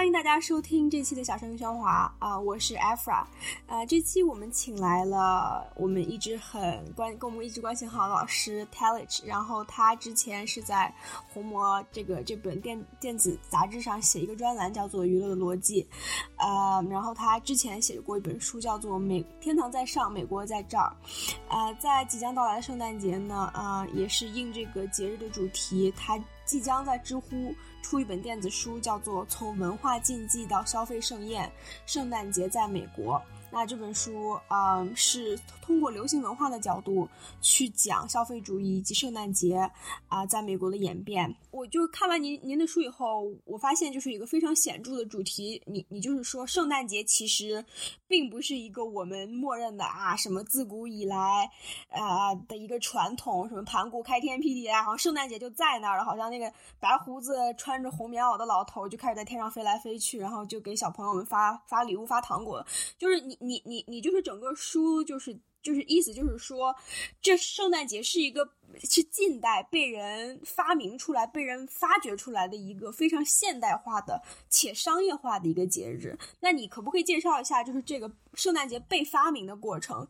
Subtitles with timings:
[0.00, 3.22] 欢迎大家收听这期的小声喧哗啊，我是 Afra，
[3.66, 10.90] 呃，这期我们请来了我们一直很关跟我们一直关系很好的老师 Talich，然后他之前是在
[11.30, 15.82] 红魔这个这本电电子杂志上写一个专栏，叫做《娱乐的逻辑》，
[16.38, 20.90] 呃，然后他之前写过一本书，叫做《美天堂在上，美国在这儿》，
[21.50, 27.54] 呃，在即将到来的圣诞节呢，呃，也是应这个节日的主题，他即将在知乎。
[27.82, 31.50] 出一本电子书，叫做《从文化禁忌到消费盛宴：
[31.86, 33.16] 圣诞节在美国》。
[33.52, 37.08] 那这本书，嗯，是通过流行文化的角度
[37.42, 39.68] 去讲消费主义以及圣诞节
[40.08, 41.34] 啊，在美国的演变。
[41.50, 45.60] 我就看完您您的书以后，我发现就是一个非常显著的主题。
[45.66, 47.64] 你你就是说，圣诞节其实
[48.06, 51.50] 并不是一个我们默认的啊，什么自古以来
[51.90, 62.64] 啊的一个传统，什么盘古开天辟地啊，好像圣诞节就在那儿了，好像那个白胡子穿着红棉袄的老头就开始在天上飞来飞去，然后就给小朋友们发发礼物、发糖果，
[62.96, 63.36] 就是你。
[63.40, 66.74] 你你你就是整个书就是就是意思就是说，
[67.20, 68.48] 这圣诞节是一个
[68.82, 76.16] 是近代被人发明出来、被人发掘出来的一个非常现代化的且商业化的一个节日。
[76.40, 80.06] 那你可不可以介绍一下，就是这个圣诞节被发明的过程？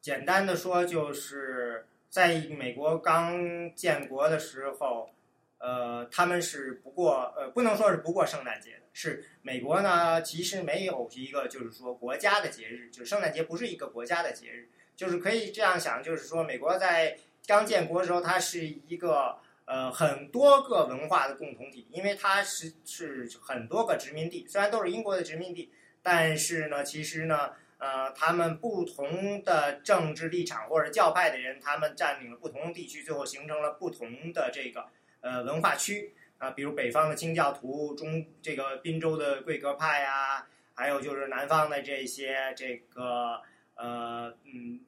[0.00, 5.10] 简单的说，就是在美国刚建国的时候，
[5.58, 8.82] 呃，他们是不过呃，不能说是不过圣诞节的。
[8.92, 25.70] 是美国呢，其实没有一个就是说国家的节日，就圣诞节不是一个国家的节日，就是可以这样想，就是说美国在刚建国的时候，它是一个呃很多个文化的共同体，因为它是是很多个殖民地，虽然都是英国的殖民地，
[26.02, 34.86] 但是呢，其实呢，呃，他们不同的政治立场或者教派的人，他们占领了不同的地区，最后形成了不同的这个
[35.28, 36.14] 呃文化区。
[36.38, 43.42] 啊，比如北方的清教徒，中这个滨州的贵格派啊，还有就是南方的这些这个
[43.74, 44.78] 呃嗯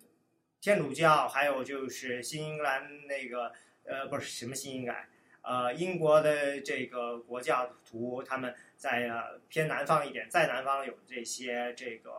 [0.61, 3.51] 天主教，还有就是新英格兰那个
[3.83, 5.09] 呃不是什么新英格兰，
[5.43, 12.13] 呃英国的这个国教徒，他们在呃偏南方一点，再南方有这些这个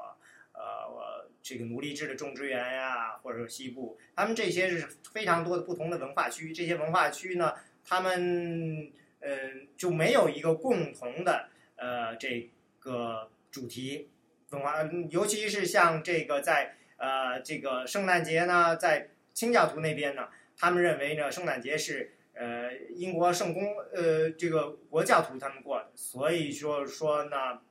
[0.51, 7.53] 呃这个奴隶制的种植园呀，或者说西部，他们这些是非常多的不同的文化区，这些文化区呢，
[7.83, 8.91] 他们。
[9.23, 12.49] 嗯，就没有一个共同的呃这
[12.79, 14.09] 个主题
[14.49, 14.81] 文化，
[15.11, 20.27] 尤其是像这个在呃这个圣诞节呢，在清教徒那边呢，
[20.57, 27.61] 他们认为呢圣诞节是呃英国圣公呃这个国教徒他们过的，所以说说呢，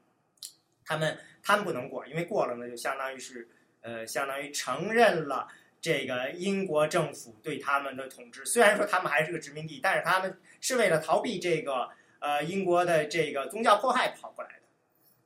[0.84, 3.48] 他们他们不能过，因为过了呢就相当于是
[3.80, 5.48] 呃相当于承认了。
[5.80, 14.56] 这个英国政府对他们的统治，虽然说他们还是个殖民地，但是他们是为了逃避这个呃英国的这个宗教迫害跑过来的。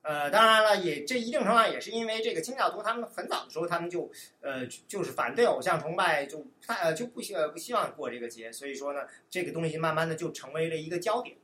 [0.02, 4.08] 呃，当然了，也这一定程度上也是因为这个清教徒，他们很早的时候他们就
[4.42, 11.36] 呃就是反对偶像崇拜，就他就不希不希望过这个节，所以说呢，这个东西慢慢的就成为了一个焦点。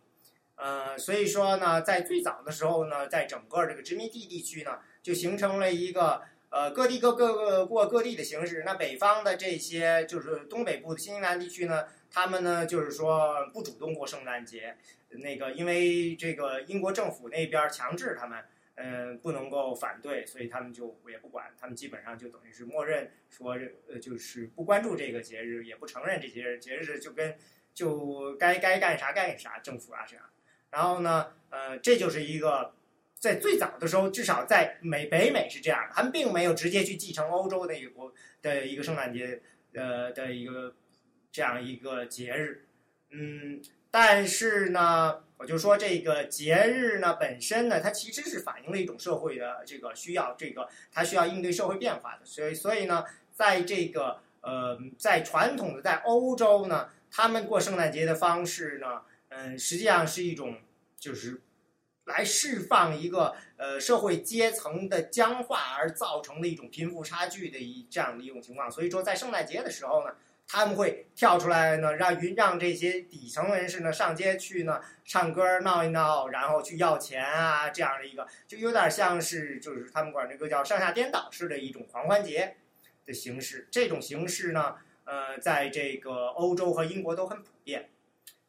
[0.54, 6.22] 呃，所以说呢，在最早的时候呢，在整个这个殖民地地区呢，就形成了一个。
[6.50, 8.64] 呃，各地各各个过各地的形式。
[8.66, 14.76] 那北方的这些就是东北部的新西兰地区呢，他们呢就是说不主动过圣诞节，
[15.10, 18.44] 那个因为这个英国政府那边强制他们，
[18.74, 23.56] 嗯，不能够反对，所以他们就也不管，他们基本上就等于是默认说，
[23.88, 27.36] 呃，就是不关注这个节日，也不承认这些节日，就跟
[27.72, 30.24] 就该该干啥干啥，政府啊这样。
[30.72, 32.74] 然后呢，呃，这就是一个。
[33.20, 39.42] 在最早的时候，至少在美北美是这样，他们并没有直接去继承欧洲的一个国的一个圣诞节，
[39.75, 40.75] 呃的一个
[41.30, 42.64] 这样一个节日，
[43.10, 43.60] 嗯，
[43.91, 53.04] 但是呢，我就说这个节日呢本身呢，它其实是反映了一种社会的这个需要，这个它需要应对社会变化的，所以所以呢，
[53.34, 60.56] 在这个呃，在传统的在欧洲呢，他们过圣诞节的方式呢，嗯，实际上是一种
[60.98, 61.42] 就是。
[62.10, 70.15] 来释放一个呃社会阶层的僵化而造成的一种贫富差距的一这样的一种情况，所以说在圣诞节的时候呢，
[70.47, 82.56] 他们会跳出来呢，让云让这些底层人士呢上街去呢唱歌闹一闹，然后去要钱啊这样的一个，就有点像是就是他们管这个叫上下颠倒式的一种狂欢节
[83.06, 83.68] 的形式。
[83.71, 87.89] 这种形式呢，呃，在这个欧洲和英国都很普遍，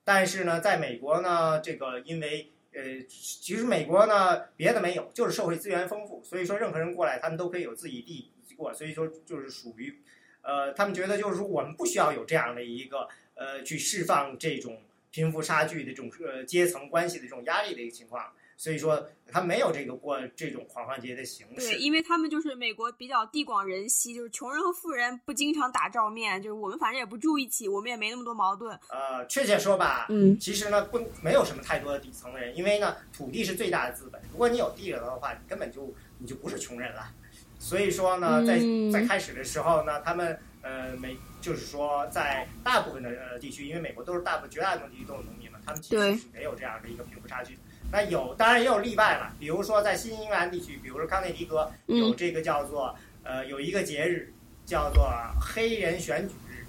[0.04, 9.94] 但是呢，在美国呢，这个因为呃，其实美国呢，别的没有，就是社会资源丰富，所以说任何人过来，他们都可以有自己地过，所以说就是属于，
[10.42, 18.32] 呃，他们觉得就是说我们不需要有这样的一个呃，去释放这种贫富差距的这种呃阶层关系的这种压力的一个情况，
[18.62, 21.68] 所以说他没有这个过这种狂欢节的形式。
[21.68, 28.80] 对，因为他们就是美国比较地广人稀，就是穷人和富人不经常打照面，就是我们反正也不住一起，我们也没那么多矛盾。
[28.90, 37.12] 呃，确切说吧，嗯，其实呢不没有什么太多的底层的人，因为呢土地是最大的资本，如果你有地了的话，你根本就你就不是穷人了。
[37.58, 38.60] 所以说呢，在
[38.94, 47.58] 在开始的时候呢，他们呃美就是说在大部分的呃地区，因为美国都是大部绝大部分地区都是农民嘛，他们其实是没有这样的一个贫富差距。
[47.92, 54.32] 那有，当然也有例外了，比如说在新英格兰地区，比如说康涅狄格有这个叫做呃有一个节日
[54.66, 55.12] 叫做
[55.42, 56.66] 黑人选举日，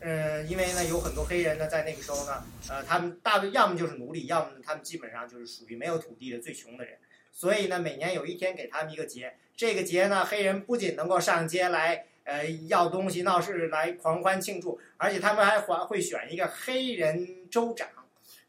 [0.00, 6.96] 嗯，因为呢有很多黑人呢在那个时候呢，呃他们大要么就是奴隶，要么呢他们基本上就是属于没有土地的最穷的人，
[7.30, 17.86] 所以呢每年有一天给他们一个节，这个节呢黑人不仅能够上街来呃要东西闹事来狂欢庆祝，而且他们还还会选一个黑人州长。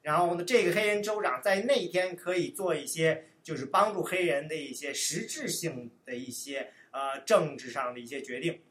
[0.05, 8.61] 然后呢，这个黑人州长在那一天可以做一些，就是帮助黑人的一些实质性的一些呃政治上的一些决定，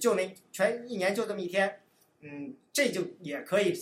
[0.00, 1.80] 就那全一年就这么一天，
[2.22, 3.74] 嗯，这就也可以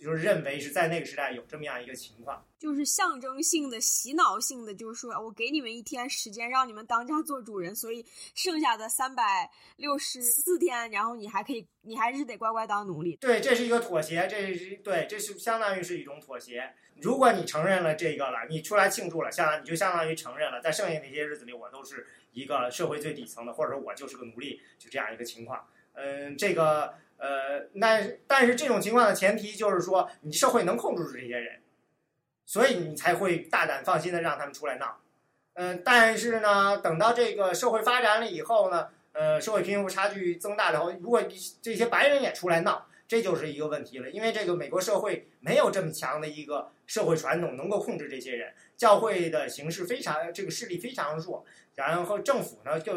[0.00, 2.44] 就是认为是在那个时代有这么样一个情况。
[2.58, 8.04] 就是象征性的、洗脑性的，就是说我给你们一天时间，让你们当家做主人，所以
[8.34, 13.16] 剩下的三百六十四天，然后你还可以，你还是得乖乖当奴隶。
[13.16, 16.72] 对，这是一个妥协，这是对，这是相当于是一种妥协。
[17.00, 25.66] 如果你承认了这个了，你出来庆祝了，相你就相当于承认了，在剩下那些日子里，我都是一个社会最底层的，或者说我就是个奴隶，就这样一个情况。
[25.94, 31.60] 嗯，这个呃，那但是这种情况的前提就是说，你社会能控制住这些人。
[32.46, 34.96] 所以你才会大胆放心的让他们出来闹，
[35.52, 41.22] 嗯，但是呢，等到这个社会发展了以后呢，呃，社会贫富差距增大了后，如果
[41.62, 44.10] 这些白人也出来闹，这就是一个问题了。
[44.10, 51.44] 因为这个美国社会没有这么强的一个社会传统能够控制这些人，教会的形式非常，这个势力非常弱，
[51.76, 52.94] 然后政府呢，就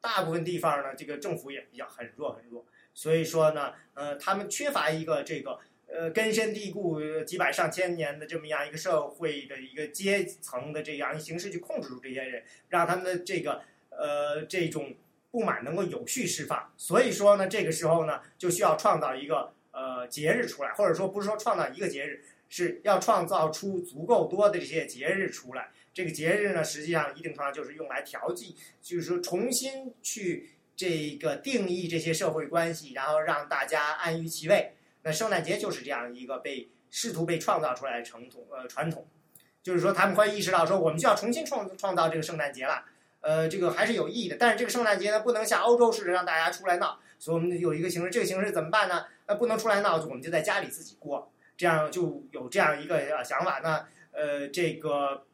[0.00, 5.58] 大部分地方呢，这个政府也比较很弱很弱，所以说呢，呃，他们缺乏一个这个。
[5.92, 14.94] 呃，根深蒂固几百上千年的这么样一个社会的一个阶层的这样一形式去控制住这些人，让他们的这个呃这种
[15.32, 16.72] 不满能够有序释放。
[16.76, 25.70] 所以说呢，这个时候呢，就需要创造一个呃节日出来，或者说不是说创造一个节日，是要创造出足够多的这些节日出来。
[25.92, 34.72] 这个节日呢，实际上一定程度上就是用来调剂，就是说重新去这个定义这些社会关系，然后让大家安于其位。
[35.02, 39.06] 那圣诞节就是这样一个被试图被创造出来的传统，呃，传统，
[39.62, 42.82] 就是说他们会意识到说，我们就要重新创创造这个圣诞节了，
[43.20, 44.38] 呃，这个还是有意义的。
[44.40, 49.04] 但是这个圣诞节呢，不能像欧洲似的让大家出来闹，所以我们有一个形式，这个形式怎么办呢？
[49.26, 53.60] 那不能出来闹，我们就在家里自己过，这样就有这样一个想法。
[53.62, 55.26] 那呃，这个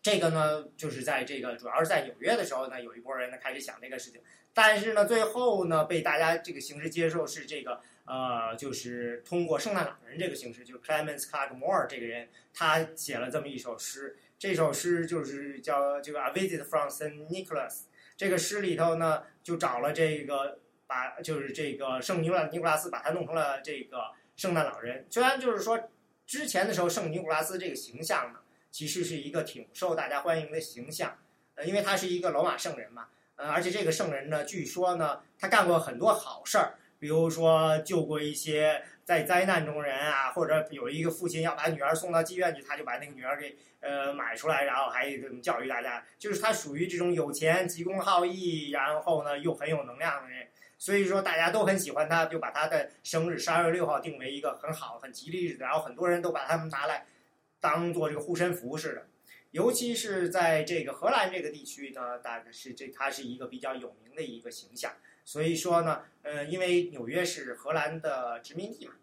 [0.00, 4.20] 这个呢，就是在这个主要是在纽约的时候呢，有一波人呢开始想这个事情，
[4.60, 7.80] 但是呢，最后呢，被大家这个形式接受是这个。
[8.06, 14.16] 呃，就是通过圣诞老人这个形式，就是 Clemens Clark Moore 这个人，他写了这么一首诗。
[14.36, 17.82] 这首诗就是叫这个 A Visit from Saint Nicholas。
[18.16, 20.58] 这个诗里头呢，就找了这个
[20.88, 25.06] 把，就是这个圣尼古拉尼古拉斯把他弄成了这个圣诞老人。
[25.08, 25.78] 虽然就是说
[26.26, 28.40] 之前的时候，圣尼古拉斯这个形象呢，
[28.72, 31.18] 其实是一个挺受大家欢迎的形象，
[31.56, 36.74] 呃，因为他是一个罗马圣人嘛，呃，而且这个圣人呢，据说呢，他干过很多好事儿。
[37.00, 45.08] 比如说救过一些在灾难中人啊，或者有一个父亲要把女儿送到妓院去，他就把那个女儿给呃买出来，然后还
[45.40, 50.44] 教育大家，就是他属于这种有钱、急公好义，然后呢又很有能量的人，
[50.76, 57.06] 所以说大家都很喜欢他，就把他的生日十二月六号定为一个很好、很吉利日子，然后很多人都把他们拿来
[57.60, 59.06] 当做这个护身符似的，
[59.50, 64.92] 尤其是在这个荷兰这个地区呢，大概是这他是一个比较有名的一个形象。
[65.24, 68.94] 所以说呢，呃，因为纽约是荷兰的殖民地嘛，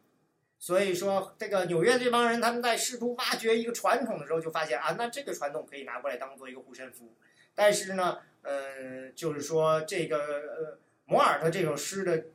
[0.58, 7.14] 所以说这个纽约这帮人他们在试图挖掘一个传统的时候，就发现啊，那这个传统可以拿过来当做一个护身符。
[7.54, 12.26] 但是呢，呃，就是说这个呃摩尔的这首诗的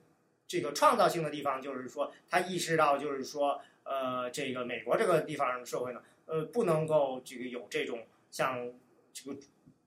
[0.46, 8.72] 这个创造性的地方，就是说他意识到，就是说呃，这个美国这个地方社会呢，呃，不能够这个有这种像
[9.12, 9.38] 这个。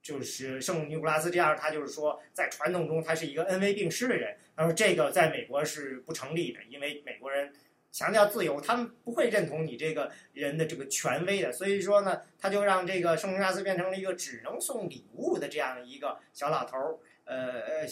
[0.04, 4.36] 就是圣尼古拉斯这样，他就是说，在传统中他是一个恩威并施的人。
[4.54, 7.54] 他说这个在美国是不成立的，因为美国人
[7.90, 11.54] 强调自由，他们不会认同你这个人的这个权威的。
[11.54, 16.98] 所以说呢，他就让这个圣尼古拉斯变成了一个只能送礼物的这样一个小老头儿。
[17.24, 17.88] 呃呃，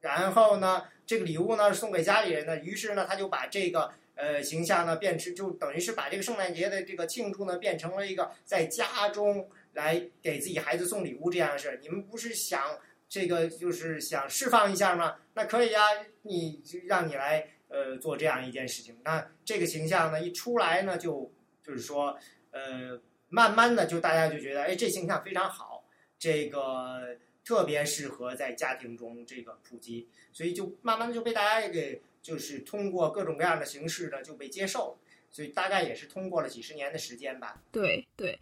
[0.00, 9.48] 然后呢，这个礼物呢送给家里人呢，于是呢，他就把这个呃形象呢变成，就等于是把这个圣诞节的这个庆祝呢变成了一个在家中。
[9.74, 12.60] 来给自己孩子送礼物这样的事，你们不是想
[13.08, 15.14] 这个就是想释放一下吗？
[15.34, 15.80] 那可以呀，
[16.22, 18.98] 你让你来呃做这样一件事情。
[19.04, 21.30] 那这个形象呢一出来呢，就
[21.62, 22.18] 就是说
[22.50, 25.84] 呃，慢慢的就大家就觉得，哎，这形象非常好，
[26.18, 34.98] 这个特别适合在家庭中这个普及，所以就慢慢的就被大家给就是通过各种各样的形式呢就被接受了。
[35.30, 37.60] 所以大概也是通过了几十年的时间吧。
[37.70, 38.38] 对对，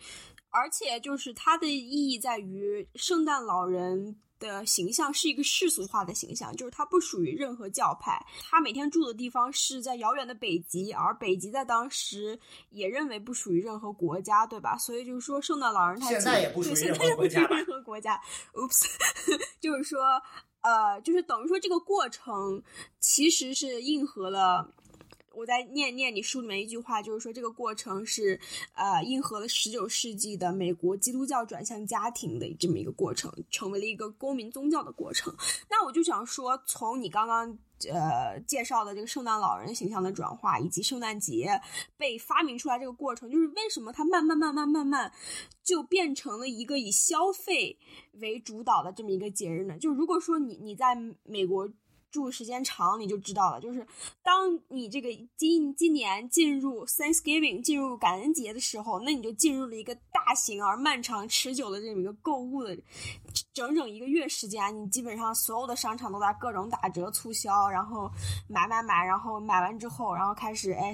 [0.50, 12.38] 而且就是它的意义在于，圣诞老人的形象是一个世俗化的形象，就是他不属于任何教派，他每天住的地方是在遥远的北极，而北极在当时
[12.71, 14.78] 也认为不属于任何国家，对吧？
[14.78, 17.45] 所以就是说，圣诞老人他现在也不属于任何国家。
[17.49, 18.87] 任何国家，Oops，
[19.59, 20.23] 就是说，
[20.66, 22.61] 呃，就是等于说这个过程
[22.99, 24.73] 其实是应和了。
[25.32, 28.40] 我在念念你书里面一句话，就是说这个过程是，
[28.75, 35.32] 呃，应和了十九世纪的美国基督教转向家庭的这么一个过程，成为了一个公民宗教的过程。
[35.70, 37.56] 那我就想说，从你刚刚
[37.92, 41.61] 呃介绍的这个圣诞老人形象的转化，以及圣诞节
[41.97, 45.12] 被发明出来这个过程，就是为什么它慢慢慢慢慢慢
[45.62, 47.78] 就变成了一个以消费
[48.21, 49.78] 为主导的这么一个节日呢？
[49.78, 51.68] 就如果说你你在美国。
[52.10, 53.86] 住时间长你就知道了，就是
[54.22, 62.76] 当你这个今今年进入 Thanksgiving 进入感恩节的时候，那你就进入了一个大型而漫长持久的这么一个购物的
[63.52, 68.10] 整整一个月时间，你基本上所有的商场都在各种打折促销，然后
[68.48, 70.92] 买买买，然后买完之后，然后开始哎，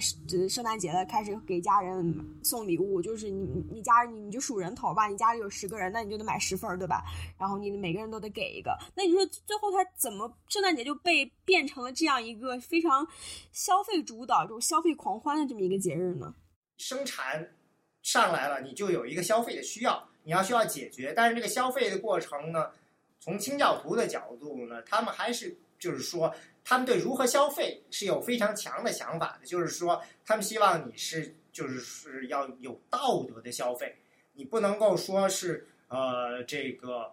[0.49, 7.05] 圣诞节了，开始给家人送礼物，就是你你家你你就数人头吧，你家里有十个人，那你就得买十份对吧？
[7.39, 13.07] 然后你每个人都得给一个，那你说最后他怎么圣诞节就被变成了这样一个非常
[13.51, 16.35] 消费主导、这种消费狂欢的这么一个节日呢？
[16.79, 17.55] 生产
[18.03, 21.13] 上来了，你就有一个消费的需要，你要需要解决。
[21.15, 22.71] 但是这个消费的过程呢，
[23.21, 29.47] 从清教徒的角度呢，他们还是就是说，他们对如何消费是有非常强的想法的。
[29.47, 33.95] 就是说，他们希望你是就是是要有道德的消费，
[34.35, 37.13] 你不能够说是呃这个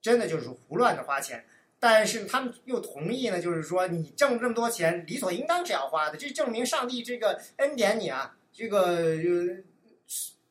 [0.00, 1.44] 真的就是胡乱的花钱。
[1.84, 9.16] 但是他们又同意呢，就是说你挣这么多钱，理所应当是要花的，这证明上帝这个恩典你啊，这个，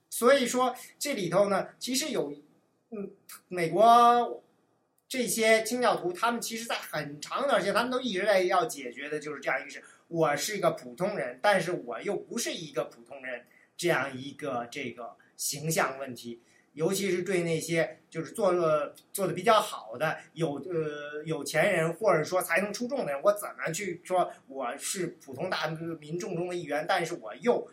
[0.09, 2.35] 所以说这里头呢，其实有，
[2.89, 3.09] 嗯，
[3.47, 4.43] 美国
[5.07, 13.45] 这些清教徒，他们其实在很长一段时间，他们都一直在要解决的就是这样一个事：我是一个普通人，但是我又不是一个普通人，
[13.77, 16.41] 这样一个这个形象问题。
[16.73, 25.67] 尤其是对那些就是做的做的比较好的有呃有钱人或者说才能出众的人，我怎么去说我是普通大
[25.99, 27.67] 民众中的一员，但是我又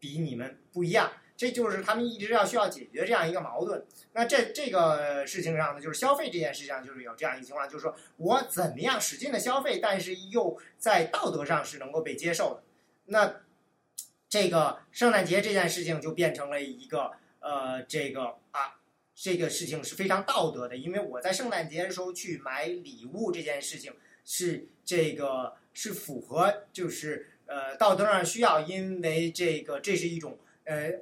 [0.00, 1.12] 比你们不一样？
[1.36, 3.86] 这就是他们一直要需要解决这样一个矛盾。
[4.12, 12.62] 那这这个事情上呢，就是消费这件事情上，就是有这样一个情况，就是说我怎么样使劲的消费，但是又在道德上是能够被接受的。
[13.06, 13.42] 那
[14.28, 17.12] 这个圣诞节这件事情就变成了一个。
[17.40, 18.78] 呃，这个啊，
[19.14, 23.94] 这个事情是非常道德的，因为我在圣诞节的时候去买礼物这件事情
[24.24, 30.92] 是这个是符合就是呃道德上需要，因为这个这是一种呃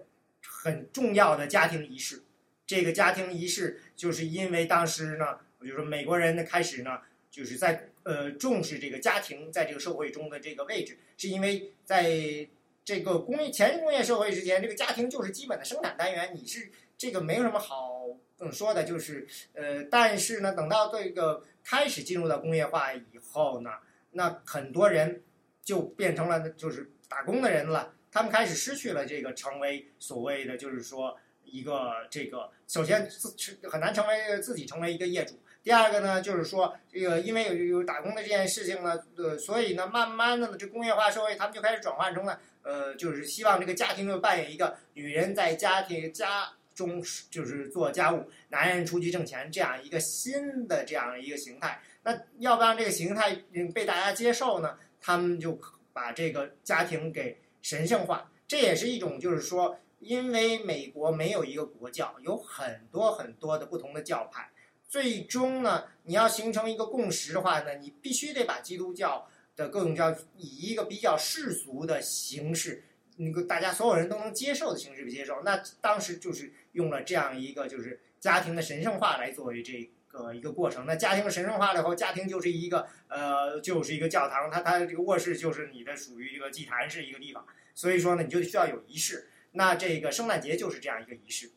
[0.43, 2.23] 很重要的家庭仪式。
[2.67, 12.49] 这个家庭仪式就是因为当时呢，我就说美国人呢开始呢就是在呃重视这个家庭在这个社会中的这个位置，是因为在。
[12.89, 18.07] 这个工业前工业社会之前，这个家庭就是基本的生产单元，你是这个没有什么好
[18.39, 23.73] 嗯说的，就是呃，但是呢，等到这个开始进入到工业化以后呢，
[24.13, 25.23] 那很多人
[25.63, 31.15] 就变成了就是打工的人了，他们开始失去了这个成为所谓的就是说
[31.45, 33.37] 一个这个，首先自
[33.69, 35.39] 很难成为自己成为一个业主。
[35.69, 51.79] 第二个呢，就是说这个，因为有有打工的这件事情呢，呃，所以呢，慢慢的呢，这工业化社会他们就开始转换成了，呃，就是希望这个家庭就扮演一个女人在家庭家中就是做家务，男人出去挣钱这样一个新的这样一个形态。
[52.03, 53.37] 那要不让这个形态
[53.75, 54.79] 被大家接受呢？
[55.03, 55.61] 他们就
[55.93, 58.27] 把这个家庭给神圣化。
[58.47, 64.51] 这也是一种就是说，因为美国没有一个国教，有很多很多的不同的教派。
[64.89, 72.83] 最终呢，你要形成一个共识的话呢，你必须得把基督教的各种教以一个比较世俗的形式，
[73.17, 75.43] 那个大家所有人都能接受的形式去接受。
[75.45, 80.87] 那当时就是用了这样一个就是家庭的神圣化来作为这个一个过程。
[80.87, 87.45] 那家庭神圣化了以后，家庭就是一个呃，就是一个教堂，它它这个卧室就是你的属于这个祭坛是一个地方。
[87.75, 89.29] 所以说呢，你就需要有仪式。
[89.53, 91.51] 那这个圣诞节就是这样一个仪式。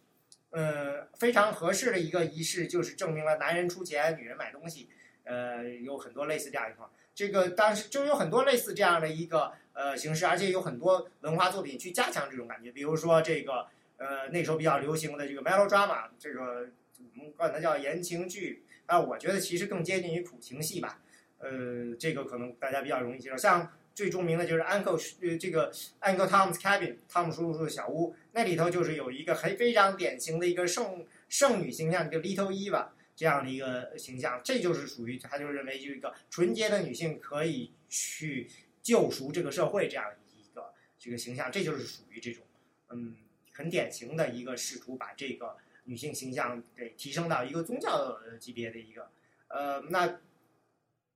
[0.51, 4.89] 呃非常合适的一个仪式，就是证明了男人出钱，女人买东西。
[5.23, 6.91] 呃，有很多类似这样一况。
[7.13, 12.71] 这个当时就有很多类似这样的一个呃形式，而且有很多文化作品去加强这种感觉。
[12.71, 13.67] 比如说这个
[13.97, 16.67] 呃那时候比较流行的这个 melodrama，这个
[16.97, 20.99] 我们管它叫言情剧，啊，我觉得其实更接近于苦情戏吧。
[21.37, 23.37] 呃，这个可能大家比较容易接受。
[23.37, 25.71] 像最著名的就是 Uncle 呃这个
[26.01, 32.89] Uncle Tom's Cabin，汤姆叔叔的小屋，那里头就是有一个很非常典型的一个圣圣女形象，这个 Little Eva。
[33.13, 38.49] 这样的一个形象，这就是属于他就认为就一个纯洁的女性可以去
[38.81, 40.05] 救赎这个社会这样
[40.35, 42.43] 一个这个形象，这就是属于这种
[42.89, 43.15] 嗯
[43.51, 49.11] 很典型的一个试图把这个女性形象给提升到一个宗教级别的一个。
[49.49, 50.19] 呃那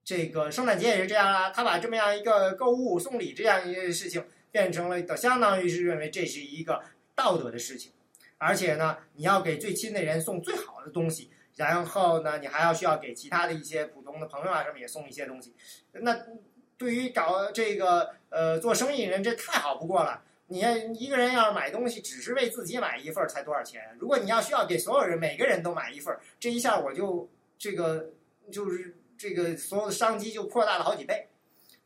[0.06, 6.82] 这个圣诞节也是这样啊，他把这么样一个购物送礼这样一个事情变成了相当于是认为这是一个
[7.16, 7.92] 道德的事情，
[8.38, 11.32] 而且呢你要给最亲的人送最好的东西。
[11.56, 15.54] 然后呢，你还要需要给其他的一些普通的朋友啊什么也送一些东西。
[15.94, 16.14] 那
[16.78, 20.22] 对于搞这个呃做生意人，这太好不过了。
[20.48, 20.60] 你
[20.94, 23.96] 一个人要是买东西，只是为自己买一份才多少钱？
[23.98, 28.12] 如果你要需要给所有人每个人都买一份，这一下我就这个
[28.52, 31.27] 就是这个所有的商机就扩大了好几倍。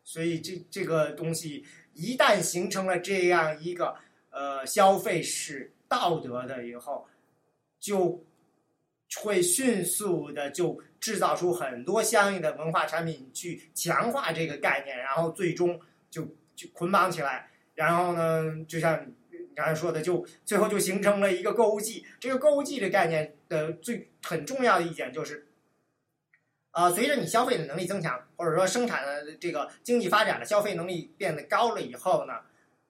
[0.04, 3.96] 所以这这个东西一旦形成了这样一个
[4.32, 7.08] 呃消费是道德的以后，
[7.80, 8.24] 就。
[9.24, 15.80] 会迅速的就制造出很多相应的文化产品去强化这个概念，然后最终
[16.12, 16.22] 就
[16.56, 22.06] 就捆绑起来，然后呢，就像你刚才说的，就最后就形成了一个购物季。
[22.20, 25.48] 这个购物季的概念的最很重要的一点就是，
[26.80, 32.36] 啊，随着你消费的能力增强，或者说生产的这个经济发展的消费能力变得高了以后呢，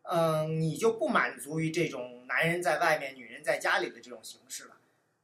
[0.04, 4.78] 嗯，你就不满足于这种男人在外面，女人在家里的这种形式了。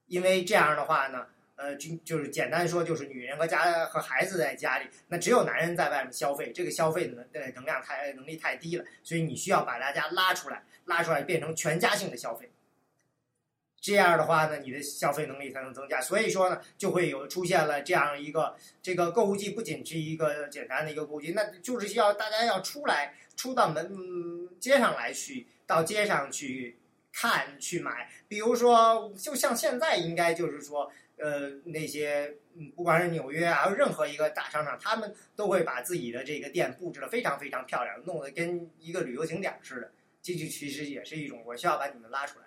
[0.07, 12.49] 因为这样的话呢，呃，就就是简单说，就是女人和家和孩子在家里，那只有男人在外面消费，这个消费的能能量太能力太低了，所以你需要把大家拉出来，拉出来变成全家性的消费。
[13.85, 16.01] 这样的话呢，你的消费能力才能增加。
[16.01, 26.77] 所以说呢，就会有出现了这样一个这个购物季，不仅是一个简单的一个购物季，那就是需要大家要出来，出到门街上来去，到街上去。
[27.17, 32.35] 看去买，比如说，就像现在应该就是说，呃，那些，
[32.75, 39.89] 不管是纽约啊，任何一个大商场，他们都会把自己的这个店布置的非常非常漂亮，弄得跟一个旅游景点似的。
[40.21, 42.44] 这就其实也是一种我需要把你们拉出来，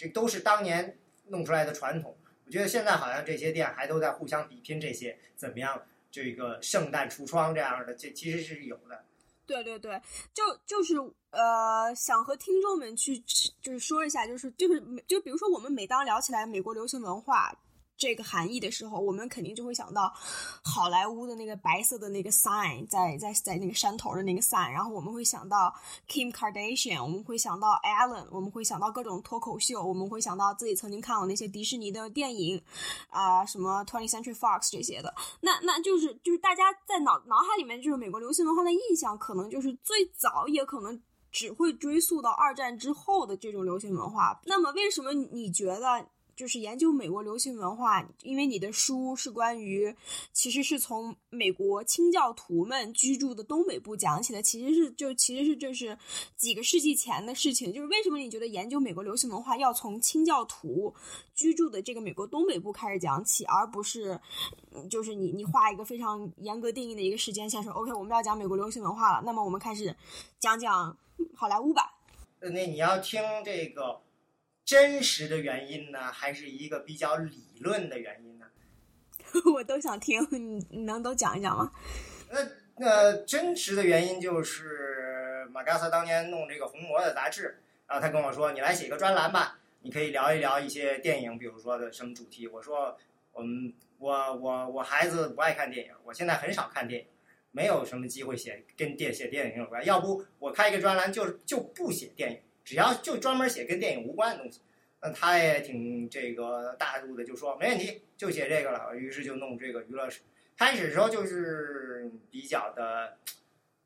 [0.00, 2.16] 这都是当年弄出来的传统。
[2.46, 5.78] 我觉得现在好像这些店还都在互相比拼这些怎么样，
[6.10, 9.04] 这个圣诞橱窗这样的，这其实是有的。
[9.44, 10.00] 对对对，
[10.32, 10.94] 就就是
[11.32, 13.18] 呃，想和听众们去
[13.60, 17.54] 就是说一下，就是就是就比如说我们每当聊起来美国流行文化。
[18.00, 20.10] 这个含义的时候，我们肯定就会想到
[20.64, 25.72] 好莱坞的那个白色的那个 sign，在在在那个山头的那个 sign，然后我们会想到
[26.08, 32.60] Kim Kardashian，我们会想到 Allen，我们会想到各种脱口秀，我们会想到自己曾经看过那些迪士尼的电影
[33.10, 35.14] 啊，什么 Twenty Century Fox 这些的。
[35.42, 40.98] 那那就是就是大家在脑脑海里面就是美国流行文化的印象，可能就是最早也可能
[41.30, 44.40] 只会追溯到二战之后的这种流行文化。
[44.46, 46.06] 那么为什么你觉得？
[46.40, 49.94] 就是研究美国流行文化，因为你的书是关于，
[50.32, 55.98] 其实是从美国清教徒们居住的东北部讲起的，其实是就其实是这是
[56.36, 57.70] 几个世纪前的事情。
[57.70, 60.94] 就是为什么你觉得研究美国流行文化要从清教徒
[61.34, 64.18] 居住的这个美国东北部开始讲起，而不是
[64.88, 69.94] 就是你你画一个非常严格定义的一个时间线，说 OK 我们要讲美国流行文化了，那么我们开始
[70.38, 70.96] 讲讲
[71.34, 71.98] 好莱坞吧。
[72.40, 74.00] 那你要听这个。
[74.70, 78.46] 真实的原因呢，还是一个比较理论的原因呢？
[79.52, 81.72] 我都想听，你你能都讲一讲吗？
[82.30, 82.38] 那
[82.76, 92.96] 那真实的原因就是马加萨当年弄这个《红魔》的杂志，然后他跟我说：“你来写个专栏吧，你可以聊一聊一些电影，比如说的什么主题。”我说
[93.34, 97.08] ：“我们我我我孩子不爱看电影，我现在很少看电影，
[97.50, 99.84] 没有什么机会写跟电写电影有关。
[99.84, 104.60] 要不我开一个专栏，就就不写电影。”只要就专门写跟电影无关的东西，
[105.02, 108.94] 那他也挺这个大度的，就说没问题，就写这个了。
[108.94, 110.20] 于是就弄这个娱乐史。
[110.56, 113.16] 开始的时候就是比较的，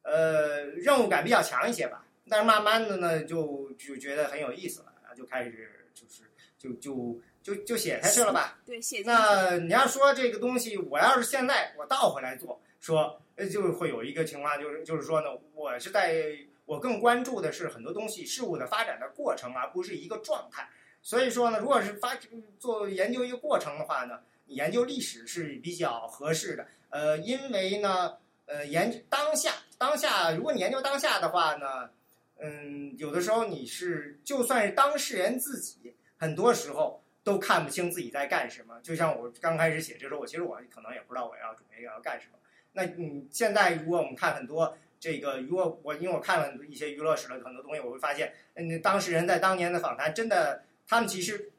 [0.03, 2.05] 呃，任务感比较强一些吧。
[2.29, 6.25] 但是慢慢的呢，就就觉得很有意思了，然后就开始就是
[6.59, 8.61] 就就就就写下去了吧。
[8.67, 9.03] 对，写。
[9.07, 16.37] 那你要说这个东西，我要是现在我倒回来做，说就会有一个情况，就是就是说呢，我是在。
[16.67, 20.69] 我更关注的是很多东西事物的发展的过程，而不是一个状态。
[21.03, 22.17] 所以说呢，如果是发
[22.59, 26.67] 做研究一个过程的话呢，研究历史是比较合适的。
[26.89, 31.91] 呃，因为呢，呃，研当下当下，如果你研究当下的话呢，
[32.39, 38.81] 嗯，有的时候你是就算是当事人自己，很多时候都看不清自己在干什么。
[38.83, 42.39] 就像我刚开始写这时候，我其实我可能也不知道我要准备要干什么。
[42.73, 50.65] 那你现在如果我们看很多这个，如果我因为我看了一些娱乐史的很多东西，我会发现，嗯，当事人在当年的访谈真的。
[50.87, 51.51] 他们其实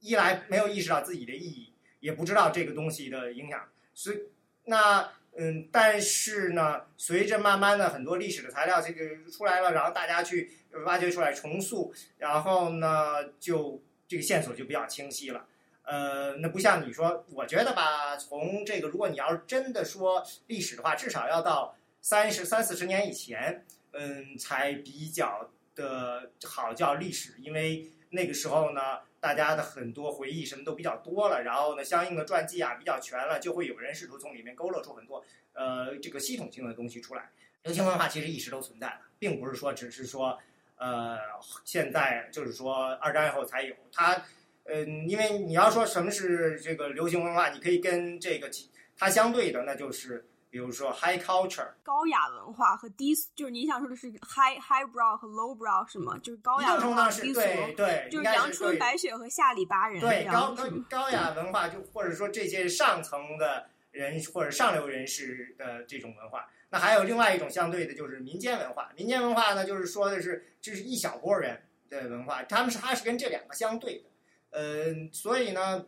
[0.00, 4.18] 一来没有意识到自己的意义，也不知道这个东西的影响，所以
[4.64, 10.50] 那嗯，但是呢，随着慢慢的很多历史的材料这个出来了，然后大家去
[10.84, 15.46] 挖掘出来重塑，然后呢，就这个线索就比较清晰了。
[15.84, 27.90] 呃，那不像你说，我觉得吧，从这个如果你要是真的说历史的话，至少要到三十三四十年以前，嗯，才比较的好叫历史，因为。
[28.10, 35.22] 那个时候呢，大家的很多回忆什么都比较多了，然后呢，相应的传记啊比较全了，就会有人试图从里面勾勒出很多
[35.54, 37.28] 呃这个系统性的东西出来。
[37.64, 40.38] 流行文化其实一直都存在的，并不是说只是说
[40.76, 41.18] 呃
[41.64, 44.24] 现在就是说二战以后才有它，
[44.66, 48.48] 嗯，因为你要说什么是这个流行文化，你可以跟这个
[48.96, 50.24] 它相对的，那就是。
[50.56, 56.16] 比如说 high culture 高雅文化和低俗，就是你想说的是 high high brow 和 low brow 是吗？
[56.22, 57.40] 就是高雅文化低俗，
[57.76, 60.00] 对，就是阳春白雪和下里巴人。
[60.00, 66.48] 对，高高高雅文化就或者说这些上层的人或者上流人士的这种文化。
[66.70, 68.90] 那还有另外一种相对的，就是民间文化。
[68.96, 74.08] 民间文化呢，就是说的是就是一小波人的文化，他们是它是跟这两个相对的。
[74.52, 75.84] 嗯，所以呢，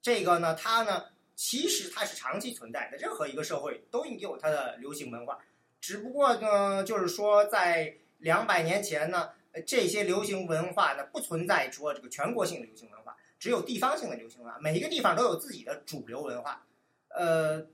[0.00, 1.04] 这个呢，它呢。
[1.36, 5.38] 其实它是长期存在的，任何一个社会都应有它的流行文化，
[5.80, 9.30] 只不过呢，就是说在两百年前呢，
[9.66, 16.64] 这些流行文化呢不存在说这个全国性的流行文化，只有地方性的流行文化，每一个地方都有自己的主流文化。
[17.08, 17.66] 呃，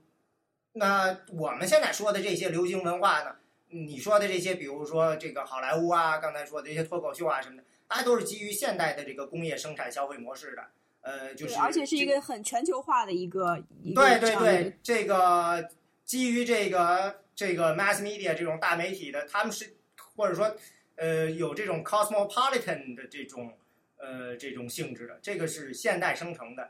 [0.73, 3.35] 那我们现在说的这些流行文化呢，
[3.69, 10.65] 你说的这些，比如说这个好莱坞啊，刚才说的这些脱口秀啊什么的，大家都是基于现代的这个工业生产消费模式的。
[11.03, 13.63] 呃，就是，而且是一个很全球化的一个，
[13.95, 15.67] 对对对，这个
[16.05, 19.73] 基于这个这个 mass media 这种大媒体的，他们是
[20.15, 20.55] 或者说
[20.97, 23.57] 呃有这种 cosmopolitan 的这种
[23.97, 26.69] 呃这种性质的，这个是现代生成的。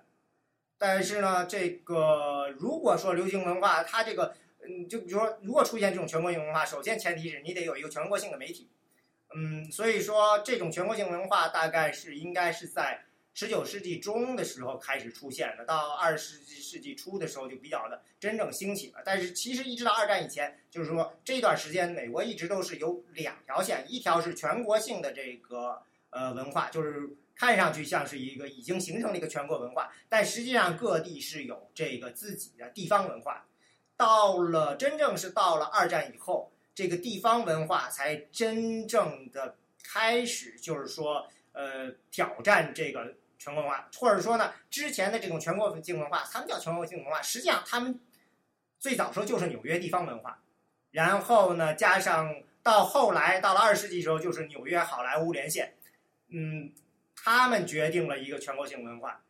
[0.77, 4.33] 但是呢，这个如果说流行文化，它这个
[4.65, 8.69] 嗯，就比如说如果出现这种全国性文化，首先前提是你得有一个全国性的媒体，
[9.35, 13.01] 嗯，所以说这种全国性文化大概是应该是在。
[13.33, 19.01] 十九世纪中的时候开始出现的，到二十世纪初的时候就比较的真正兴起了。
[19.05, 33.47] 但是其实一直到二战以前，就是说这段时间美国一直都是有两条线，一条是全国性的这个呃文化，就是看上去像是一个已经形成了一个全国文化，但实际上各地是有这个自己的地方文化。
[33.95, 43.15] 到了真正是到了二战以后，这个地方文化才真正的开始，就是说呃挑战这个。
[43.41, 47.99] 全国文化，或者说呢，之前的这种全国性文化，他们叫全国性文化，实际上他们
[48.77, 50.39] 最早时候就是纽约地方文化，
[50.91, 55.73] 然后呢，加上到后来到了二十世纪时候，就是纽约好莱坞连线，
[56.27, 56.71] 嗯，
[57.15, 59.23] 他们决定了一个全国性文化。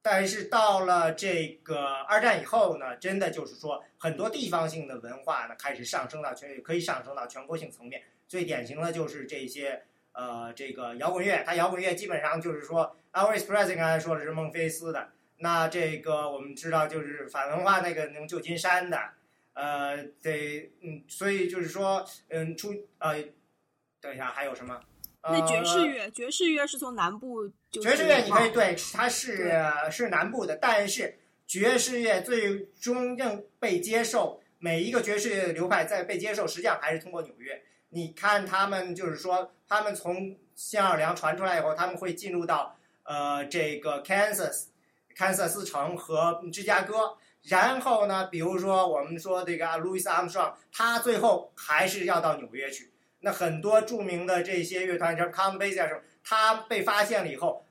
[0.00, 8.00] 但是到了这个二战以后呢，真的就是说很多地方性的文化呢开始上升到全，可以上升到全国性层面。
[8.28, 9.82] 最典型的就是这些
[10.18, 12.96] 呃，这个摇滚乐，它摇滚乐基本上就是说。
[13.12, 18.98] Elvis Presley 刚才说的是孟菲斯的，那这个我们知道就是反文化那个那种旧金山的，
[19.54, 23.24] 呃，得嗯，所以就是说嗯，出呃，
[24.00, 24.78] 等一下还有什么？
[25.22, 27.48] 那爵士乐，爵士乐是从南部。
[27.70, 29.50] 爵士乐你可以对，它是
[29.90, 37.60] 是南部的，但是爵士乐最终正被接受，每一个爵士乐的流派在被接受，实际上还是通过纽约。
[37.90, 42.74] 你看他们就是说，他们从新奥尔良传出来以后，他们会进入到。
[43.04, 44.66] 呃，这个 Kansas，
[45.16, 52.92] 堪萨斯城和芝加哥，然后呢，比如说我们说这个 Louis Armstrong，他最后还是要到纽约去。
[53.20, 57.64] 那很多著名的这些乐团，像 Count Basie 什他被发现了以后，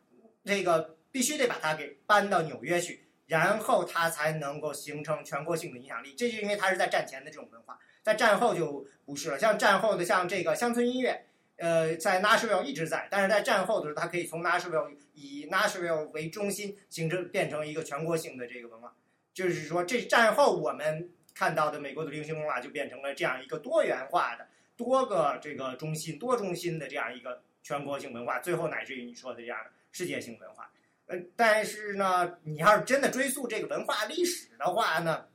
[0.43, 6.15] 这个必须得把他给搬到纽约去，然后他才能够形成全国性的影响力。
[6.15, 7.77] 这就因为他是在战前的这种文化，
[8.07, 9.37] 在战后就不是了。
[9.37, 11.25] 像战后的像这个乡村音乐。
[11.57, 18.93] 呃，在 Nashville 一直在，但是在战后的时候，它可以从 Nashville 以 Nashville 为中心，形成变成一个全国性的这个文化。
[19.33, 30.69] 就是说，这战后我们看到的美国的流行文化就变成了这样一个多元化的、多个这个中心、多中心的这样一个全国性文化，最后乃至于你说的这样的世界性文化。
[31.07, 35.25] 呃，但是呢，你要是真的追溯这个文化历史的话呢，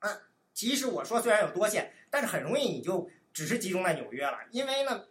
[0.00, 0.10] 啊，
[0.56, 5.04] 即使我说虽然有多线，但是很容易你就只是集中在纽约了，因为呢，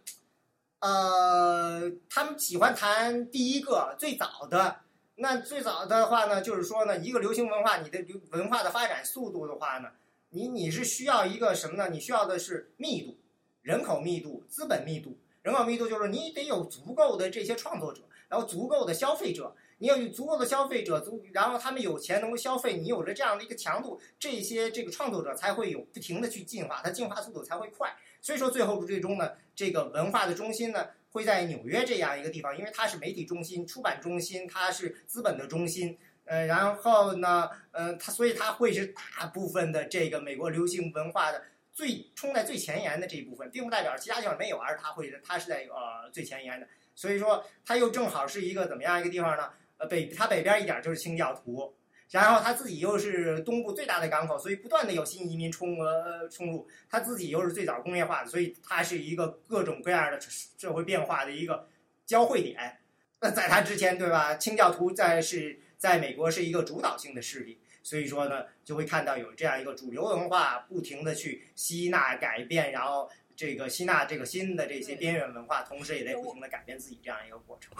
[0.80, 4.80] 呃，他们喜欢谈第一个最早的。
[5.14, 9.88] 那最早的话呢，就是说呢，一个流行文化，你的流文化的发展速度的话呢，
[10.30, 11.88] 你你是需要一个什么呢？
[11.90, 13.16] 你需要的是密度，
[13.62, 15.16] 人口密度、资本密度。
[15.42, 19.54] 人口密度就是你得有足够的这些创作者，然后足够的消费者。
[19.78, 27.94] 你要有足够的消费者，足然后他们有钱能够消费，你有了这样的一个强度，这些这个创作者才会有不停的去进化，它进化速度才会快。
[28.20, 30.86] 所以说，最后最终呢，这个文化的中心呢。
[31.12, 35.96] 会在纽约这样一个地方，因为它是媒体中心、出版中心，它是资本的中心。
[36.26, 46.68] 呃，然后呢，呃，它所以它会是大部分的这个美国流行文化的最冲在最前沿的这一部分，并不代表其他地方没有，而是它会它是在呃最前沿的。
[46.94, 49.48] 所以说，它又正好是一个怎么样一个地方呢？
[49.78, 51.74] 呃，北它北边一点就是清教徒。
[52.12, 56.68] 然后他自己又是东部最大的港口，所以不断的有新移民冲呃冲入。
[56.88, 61.68] 他自己又是最早工业化的，所以它是一个各种各样的社会变化的一个
[62.06, 62.78] 交汇点。
[63.20, 64.36] 那在他之前，对吧？
[64.36, 77.74] 清教徒在是在美国是一个主导性的势力，所以说呢，就会看到有这样一个主流文化不停的去吸纳改变，然后这个吸纳这个新的这些边缘文化，同时也在不停的改变自己这样一个过程。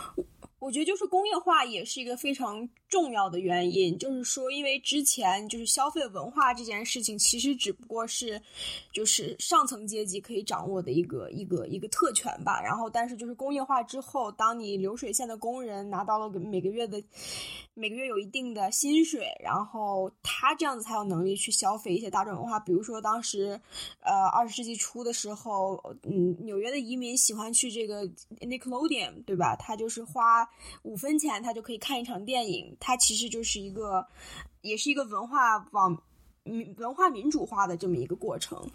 [0.67, 8.43] 我觉得就是工业化也是一个非常重要的原因，就是说，因为之前就是消费文化这件事情，其实只不过是，
[8.93, 12.61] 就是上层阶级可以掌握的一个一个一个特权吧。
[12.61, 17.01] 然后，但是就是工业化之后，当你流水线的工人拿到了每个月的
[17.75, 22.59] 每个月有一定的薪水，然后他这样子才有能力去消费一些大众文化。
[22.59, 23.61] 比如说当时，
[24.01, 28.05] 呃，二十世纪初的时候，嗯，纽约的移民喜欢去这个
[28.41, 29.55] Nickelodeon，对吧？
[29.55, 30.49] 他就是花。
[30.83, 34.07] 五分钱他就可以看一场电影，它其实就是一个，
[34.61, 36.03] 也是一个文化网
[36.45, 38.69] 民文化民主化的这么一个过程。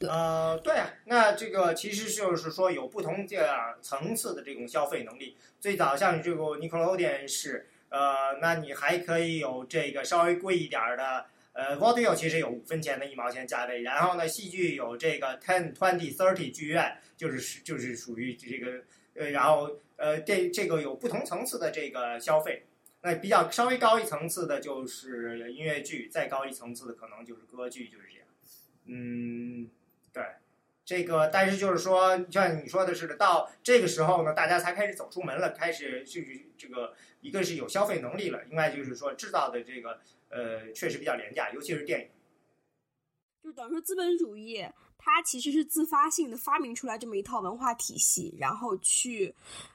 [0.00, 5.36] 呃，对啊，那这个其实就是说有不同这样层次的这种消费能力。
[5.60, 18.82] 最早像这个 Nickelodeon 是，呃，那你还可以有这个稍微贵一点的，呃 v o d e o 其实有五分钱的一毛钱价位，然后呢，戏剧有这个 Ten、Twenty、Thirty 剧院，就是就是属于这个。
[19.16, 19.70] 呃，然后
[20.04, 22.66] 呃，这这个有不同层次的这个消费，
[23.00, 28.28] 那比较稍微高一层次的就是音乐剧，再高一层次的可能就是歌剧，就是这样。
[28.84, 29.70] 嗯，
[30.12, 30.22] 对，
[30.84, 42.08] 这个但是就是说，像你说的似的，到这个时候呢，大家才开始走出门了，开始就是这个一个是有消费能力了，另外就是说制造的这个呃确实比较廉价，尤其是电影。
[43.42, 44.66] 就等于说资本主义。
[44.96, 49.34] 它其实是自发性的发明出来这么一套文化体系，然后去，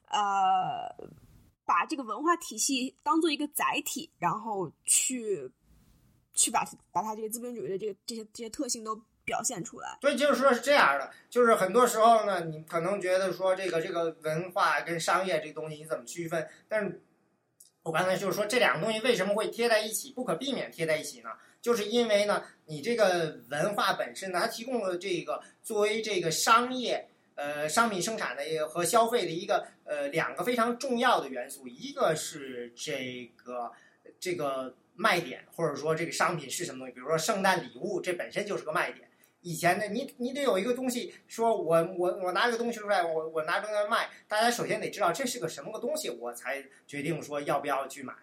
[0.10, 1.10] 呃，
[1.66, 5.50] 把这个文化体系当做一个载体，然后去，
[6.34, 9.98] 去把把它这个资本主义的这个这些这些特性都表现出来。
[10.02, 16.48] 对，就是说是这样的，就是很多时候呢，你可能觉得说这个这个文化跟商业这个东西你怎么区分？
[16.68, 17.04] 但是，
[17.84, 21.30] 我刚才就是说这两个东西为什么会贴在一起，不可避免贴在一起呢？
[21.62, 27.09] 就是因为呢，你这个文化本身呢，它提供了这个作为这个商业
[27.40, 33.72] 呃商品生产的一个和消费的一个呃两个非常重要的元素，一个是这个
[34.20, 39.08] 这个卖点，或者说这个商品是什么东西，比如说圣诞礼物，这本身就是个卖点。
[39.42, 48.14] 以前呢，你你得有一个东西，说我我我拿这个东西出来，我我拿出来卖，大家首先得知道这是个什么个东西，我才决定说要不要去买。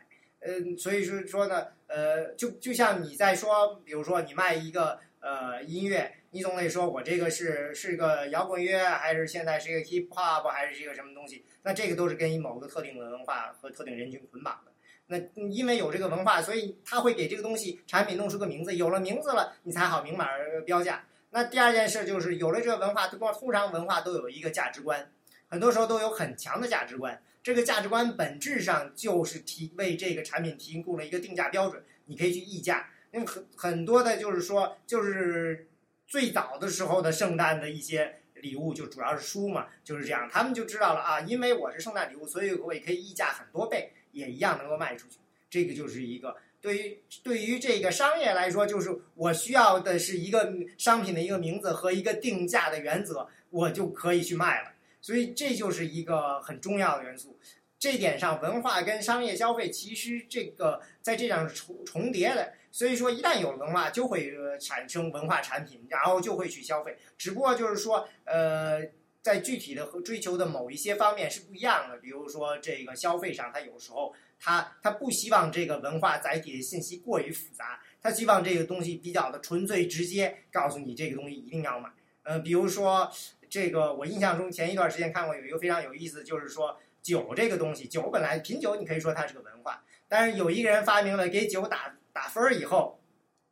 [0.41, 11.45] 嗯，所以说说呢，呃，就就像你在说，比如说你卖一个呃音乐，你总得说我这个是是个摇滚乐，还是现在是一个 hip hop，还是一个什么东西？
[11.65, 14.71] 那这个都是跟某个特定的文化和特定人群捆绑的。
[15.09, 20.29] 那因为有这个文化，所以他会给这个东西产品弄出个名字，有了名字了，你才好明码
[20.65, 21.05] 标价。
[21.31, 25.11] 那第二件事就是有了这个文化，通常文化都有一个价值观，
[25.49, 27.21] 很多时候都有很强的价值观。
[27.43, 32.89] 这个价值观本质上就是提为这个产品提供了一个定价标准，你可以去议价。
[33.17, 35.67] 因为很很多的就是说，就是
[36.07, 45.17] 最早的时候的圣诞的一些礼物，就主要是书嘛，就是这样，他们就知道了啊，因为我是圣诞礼物，所以我也可以溢价很多倍，也一样能够卖出去。
[45.49, 54.73] 这个就是一个对于对于这个商业来说，就是我需要的是一个商品的一个名字和一个定价的原则，我就可以去卖了。
[55.01, 57.39] 所以这就是一个很重要的元素，
[57.79, 66.97] 这点上文化跟商业消费其实这个在这样重重叠的，所以说一旦有了文化，就会产生文化产品，然后就会去消费。
[67.19, 68.83] 只不过就是说，呃，
[69.21, 71.99] 在具体的和追求的某一些方面是不一样的。
[71.99, 81.91] 比如说这个消费上，他有时候他他不希望这个文化载体的信息过于复杂，他希望这个东西比较的纯粹直接，告诉你这个东西一定要买。
[82.23, 83.11] 呃，比如说
[83.49, 93.01] 这个，我印象中前一段时间看过有一个非常有意思，就是说酒这个东西，酒本来品酒你可以说它是个文化，但是有一个人发明了给酒打打分儿以后。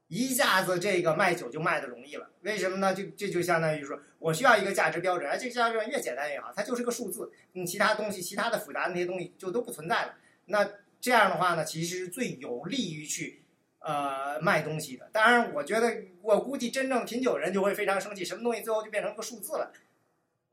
[0.09, 2.95] 一下子这个卖酒就卖的容易了，为什么呢？
[2.95, 10.15] 就这就相当于说我需要一个价值标准，而这个价值标准越简单越好，它就是个数字，你其他东西、其他的复杂的那些东西就都不存在了。
[10.45, 13.43] 那这样的话呢，其实最有利于去
[13.81, 15.09] 呃卖东西的。
[15.11, 19.73] 当然，我觉得我估计真正品酒人就会非常生气，什么东西最后就变成个数字了。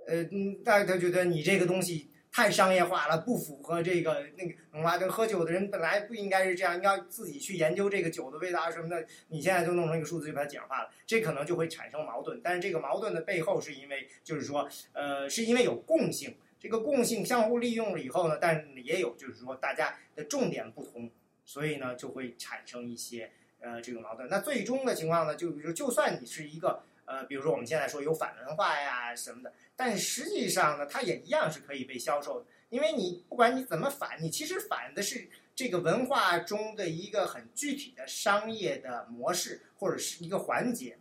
[0.08, 2.11] 呃，嗯，大家觉得你这个东西。
[2.32, 4.98] 太商业化了，不符合这个那个文化。
[4.98, 9.06] 跟喝酒的人本来不应该是这样，你要自己去研究这个酒的味道什么的。
[9.28, 12.40] 你现在就弄成一个数字，就把它简化了，这可能就会产生矛盾。
[12.42, 21.12] 但是这个矛盾的背后是因为，就是说，呃，是因为有共性，这个共性相互利用了以后呢，但也有就是说大家的重点不同，
[21.44, 24.30] 所以呢就会产生一些呃这个矛盾。
[24.30, 26.84] 那最终的情况呢，就比如就算你是一个。
[27.12, 40.98] 呃，比如说我们现在说有反文化呀什么的，但实际上呢，它也一样是可以被销售的，因为你不管你怎么反，你其实反的是这个文化中的一个很具体的商业的模式或者是一个环节。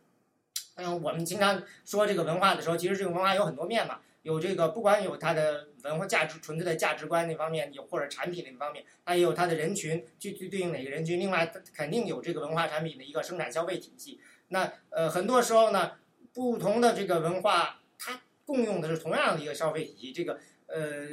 [0.75, 11.21] 嗯，我们经常说这个文化的时候，其实这个文化有很多面嘛，有这个不管有它的文化价值、纯粹的价值观那方面，有或者产品那方面，它也有它的人群，具体对应哪个人群。
[11.21, 14.21] 另外，肯定有这个文化产品的一个生产消费体系。
[14.49, 15.93] 那呃，很多时候呢。
[16.33, 20.13] 不同的这个文化，它共用的是同样的一个消费体系。
[20.13, 21.09] 这个呃，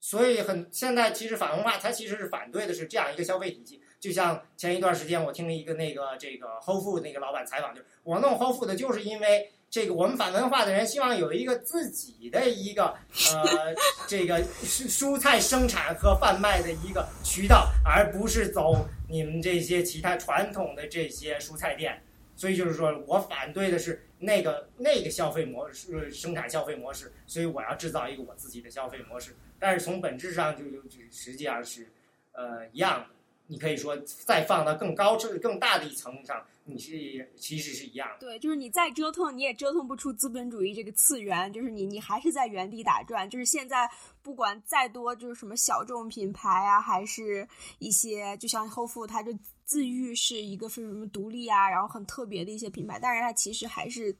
[0.00, 3.82] 所以很现在其实反文化，它其实是反对的是这样一个消费体系。
[4.00, 12.86] 就像前一段时间我听了一个那个这个 Whole Food 那个老板采访，就是我弄 Whole Food 就是因为这个我们反文化的人希望有一个自己的一个
[13.32, 13.72] 呃
[14.08, 22.02] 这个蔬蔬菜生产和贩卖的一个渠道，而不是走你们这些其他传统的这些蔬菜店。
[22.42, 29.32] 所以就是说我反对的是那个那个消费模式、生产消费模式，所以我要制造一个我自己的消费模式。
[29.60, 31.86] 但是从本质上就就实际上是，
[32.32, 33.06] 呃，一样的。
[33.46, 38.26] 你可以说再放到更高、更更大的一层上，你是其实是一样的。
[38.26, 43.30] 对，就是你再折腾，你也折腾不出资本主义这个次元，就是你你还是在原地打转。
[43.30, 43.88] 就是现在
[44.20, 47.46] 不管再多，就是什么小众品牌啊，还是
[47.78, 49.32] 一些就像后付，它就。
[49.64, 54.14] 自愈是一个非常独立啊，然后很特别的一些品牌，但是它其实还是，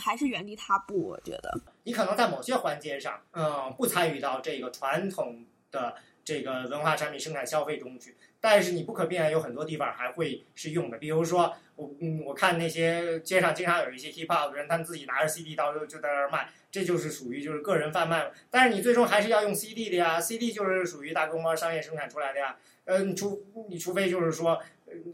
[0.00, 1.08] 还是原地踏步。
[1.08, 10.98] 我觉得你可能在某些环节上，嗯，不参与到这个传统的这个文化产品生产消费中去，但是你不可避免有很多地方还会是用的。
[10.98, 18.30] 比如说，我嗯，我看那些街上经常有一些 hip hop 的人，他们自己拿着 CD 到时候就在那儿卖，这就是属于就是个人贩卖。
[18.50, 22.56] 但是你最终还是要用 CD 的呀，CD 就是属于大规模商业生产出来的呀。
[22.84, 24.60] 嗯，除你除非就是说，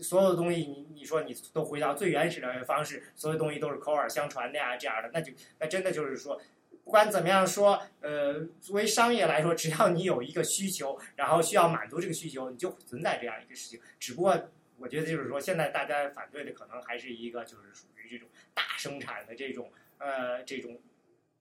[0.00, 6.40] 所有的东西你你说你都回到最原始的方式，所有东西都是口耳相传的呀，这样的，那就那真的就是说，
[6.82, 13.78] 不管怎么样说，呃，作为商业来说，只要你有一个需求，然后需要满足这个需求，你就存在这样一个事情。
[14.00, 20.80] 只不过我觉得就是说，现在大家反对的可能还是一个就是属于这种大生产的这种呃这种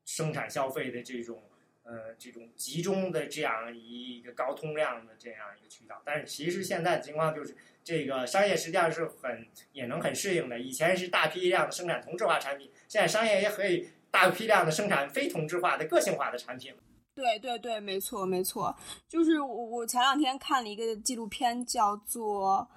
[0.03, 1.41] 生产消费的这种。
[1.89, 10.60] 呃，这种集中的这样一个高通量的这样一个渠道，但是其实现在的情况就是，这个商业实际上是很也能很适应的。
[10.60, 16.76] 以前是大批量的生产同质化产品，现在商业也可以大批量的生产非同质化的个性化的产品。
[17.15, 18.76] 对对对，没错没错，
[19.08, 22.69] 就是我我前两天看了一个纪录片，叫做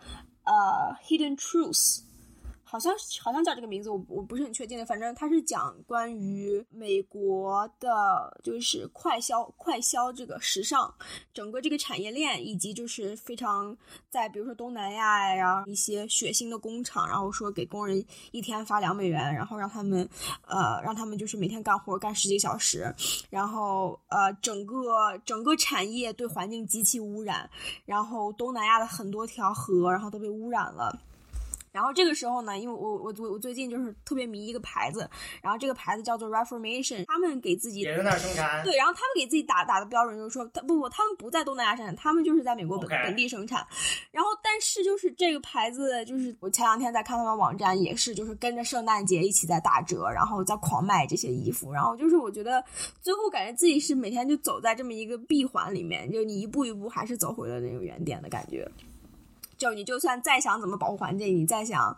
[0.44, 1.99] 呃《Hidden Truths》。
[2.70, 4.87] 好像好像叫这个名字，我我不是很确定的。
[4.87, 10.94] 反正它是讲关于美国的，就是快消快消这个时尚，
[11.35, 13.76] 整个这个产业链，以及就是非常
[14.09, 20.09] 在比如说东南亚呀一些血腥的工厂，然后说给工人一天发两美元，然后让他们
[20.46, 22.94] 呃让他们就是每天干活干十几个小时，
[23.31, 27.50] 然后呃整个整个产业对环境极其污染，
[27.85, 30.96] 然后东南亚的很多条河然后都被污染了。
[31.73, 35.08] 然后这个时候呢，因为我我我我最近就是特别迷一个牌子，
[35.42, 43.66] 然后这个牌子叫做 Reformation，他们给自己也在那生产，对，然后他们给自己打打的标准就是说，他不不，他们不在东南亚生产，他们就是在美国本本地生产。
[44.10, 51.73] 然后但是就是这个牌子，就是我前两天在看他们网站，也是就是跟着圣诞节一起在打折，然后在狂卖这些衣服。
[51.73, 52.64] 然后就是我觉得
[53.00, 58.68] 最后感觉自己是每天就走在这么一个闭环里面，就你一步一步还是走回了那个原点的感觉。
[59.61, 61.94] 就你就算再想怎么保护环境，你再想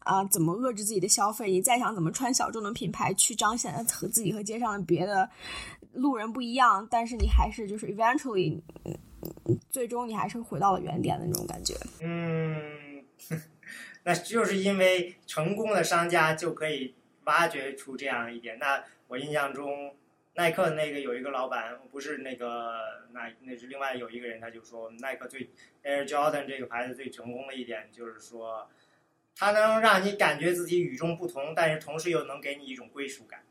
[0.00, 5.28] 啊、怎么遏制自己的消费，你再想怎么穿小众的品牌去彰显和自己和街上的别的
[5.94, 8.60] 路人不一样，但是你还是就是 eventually，
[9.70, 11.74] 最终你还是回到了原点的那种感觉。
[12.02, 13.02] 嗯，
[14.04, 16.94] 那就是因为成功的商家就可以
[17.24, 18.58] 挖掘出这样一点。
[18.58, 19.94] 那我印象中，
[20.36, 25.48] 耐克那个有一个老板，不是那个那那是另外有一个人，他就说耐克最
[25.82, 28.68] Air Jordan 这个牌子最成功的一点就是说，
[29.34, 33.45] 它能让你感觉自己与众不同，但是同时又能给你一种归属感。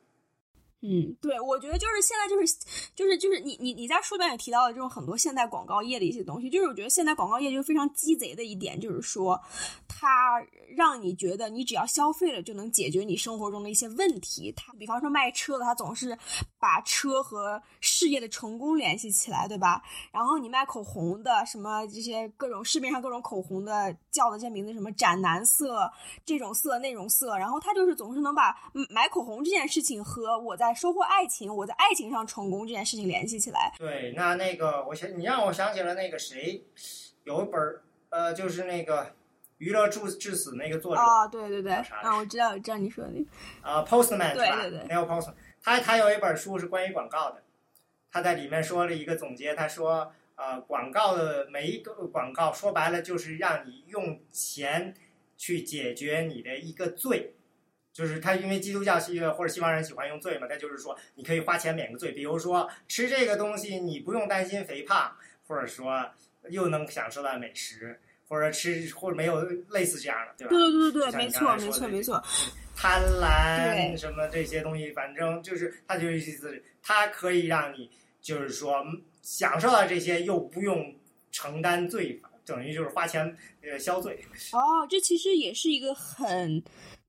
[0.87, 2.55] 嗯，对，我觉得就是现在就是
[2.95, 9.41] 就是就是你你你在书里面也提到了这种很多现代广告业的一些东西，就是我觉得现代广告业就非常鸡贼的一点，就是说
[9.87, 10.39] 它
[10.75, 14.53] 让你觉得你只要消费了就能解决你生活中的一些问题。
[14.55, 16.15] 它比方说卖车的，它总是
[16.59, 19.81] 把车和事业的成功联系起来，对吧？
[20.11, 25.91] 然后你卖口红的，什么这些各种市面上各种口红的叫的这些名字，什么斩男色、
[26.25, 28.55] 这种色那种色，然后他就是总是能把
[28.89, 33.73] 买口红这件事情和我在收获爱情、我在爱情上成功这件事情联系起来。
[33.79, 36.63] 对，那那个我想你让我想起了那个谁，
[37.23, 39.03] 有一本儿呃，就是那个
[39.57, 43.25] 《娱乐至至死》那个作者啊，对对对，啊，我知道，我知道你说的那个。
[43.61, 44.61] 啊、p o s t m a n 是吧？
[44.61, 47.41] 对对对 Neil Postman，他他有一本书是关于广告的，
[48.11, 54.93] 他在里面说了一个总结，他说，呃，广告的每一个广告说白了就是让你用钱
[55.37, 57.34] 去解决你的一个罪。
[57.95, 65.15] 就是他，因为基督教系或者西方人喜欢用罪嘛，他就是说你可以花钱免个罪，比如说吃这个东西你不用担心肥胖，
[65.47, 66.05] 或者说
[66.49, 70.49] 又能享受到美食，或者吃或者没有类似这样的，对吧？
[70.49, 72.21] 对对对对对，没错没错没错。
[72.75, 77.89] 贪婪对什么这些东西，反正就是他就是意思，他可以让你
[78.21, 80.93] 就是说嗯享受到这些，又不用
[81.31, 84.19] 承担罪，等于就是花钱呃消罪。
[84.51, 86.61] 哦，这其实也是一个很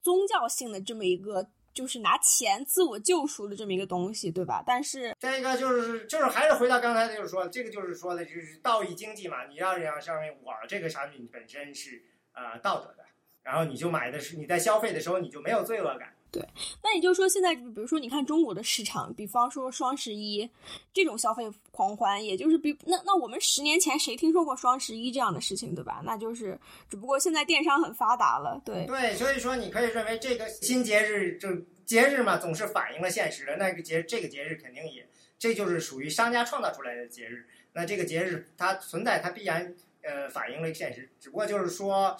[0.06, 1.44] 宗教性的这么一个，
[1.74, 4.62] 就是拿钱自我救赎的这么一个东西，对吧？
[4.64, 12.00] 但是再一个就是就是还是回到刚才就是说，这个就是说的就是道义经济嘛，你要让上面我这个产品本身是
[12.34, 13.04] 呃道德的，
[13.46, 16.12] 然后你就买的是你在消费的时候你就没有罪恶感。
[16.32, 16.44] 对
[16.82, 20.50] 那也就是说，现在比如说，你看中国的市场，比方说双十一
[20.92, 26.02] 这种消费狂欢，也就是比那那我们十年前谁听说过双十一这样的事情，对吧？
[26.04, 26.58] 那就是
[26.90, 31.48] 只不过现在电商很发达了，对对，所以说你可以认为这个新节日就
[31.86, 33.56] 节日嘛，总是反映了现实的。
[33.56, 37.46] 那个节这个节日肯定也，这就是属于商家创造出来的节日。
[37.72, 41.08] 那这个节日它存在，它必然呃反映了现实。
[41.20, 42.14] 只不过就是说，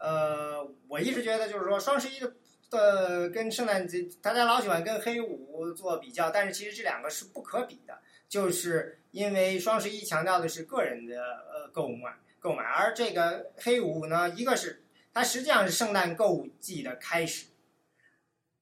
[0.00, 2.32] 呃，我一直觉得就是说双十一的。
[2.70, 7.98] 的跟圣诞节，大家老喜欢跟黑五做比较，但是其实这两个是不可比的，
[8.28, 17.46] 就是因为双十一强调的是个人的呃购买购买，而这个黑五呢，一个是它实际上是圣诞购物季的开始，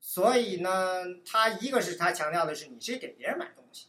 [0.01, 3.89] 所以呢，它一个是它强调的是你是给别人买东西，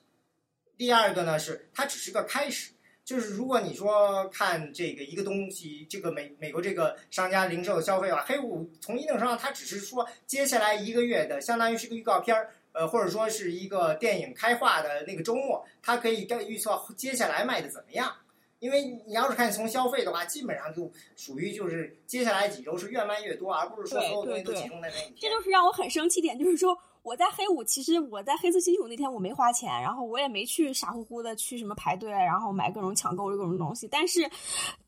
[0.75, 2.73] 第二个呢是它只是个开始，
[3.09, 12.51] 就是如果你说看这个一个东西，这个美美国这个商家零售的消费吧，黑五从一定程度上它只是说接下来一个月的，相当于是个预告片儿。
[12.71, 18.15] 呃，或者说是一个电影开画的那个周末，它可以预测接下来卖的怎么样。
[18.59, 25.15] 因为你要是看从消费的话，基本上就属于就是接下来几周是越卖越多，而不是说所有东西都集中在那一天。
[25.19, 33.87] 这就是让我很生气点，就是说我在黑五，其实我在黑色星期五那天我没花钱，然后我也没去傻乎乎的去什么排队，然后买各种抢购各种东西。
[33.87, 34.29] 但是，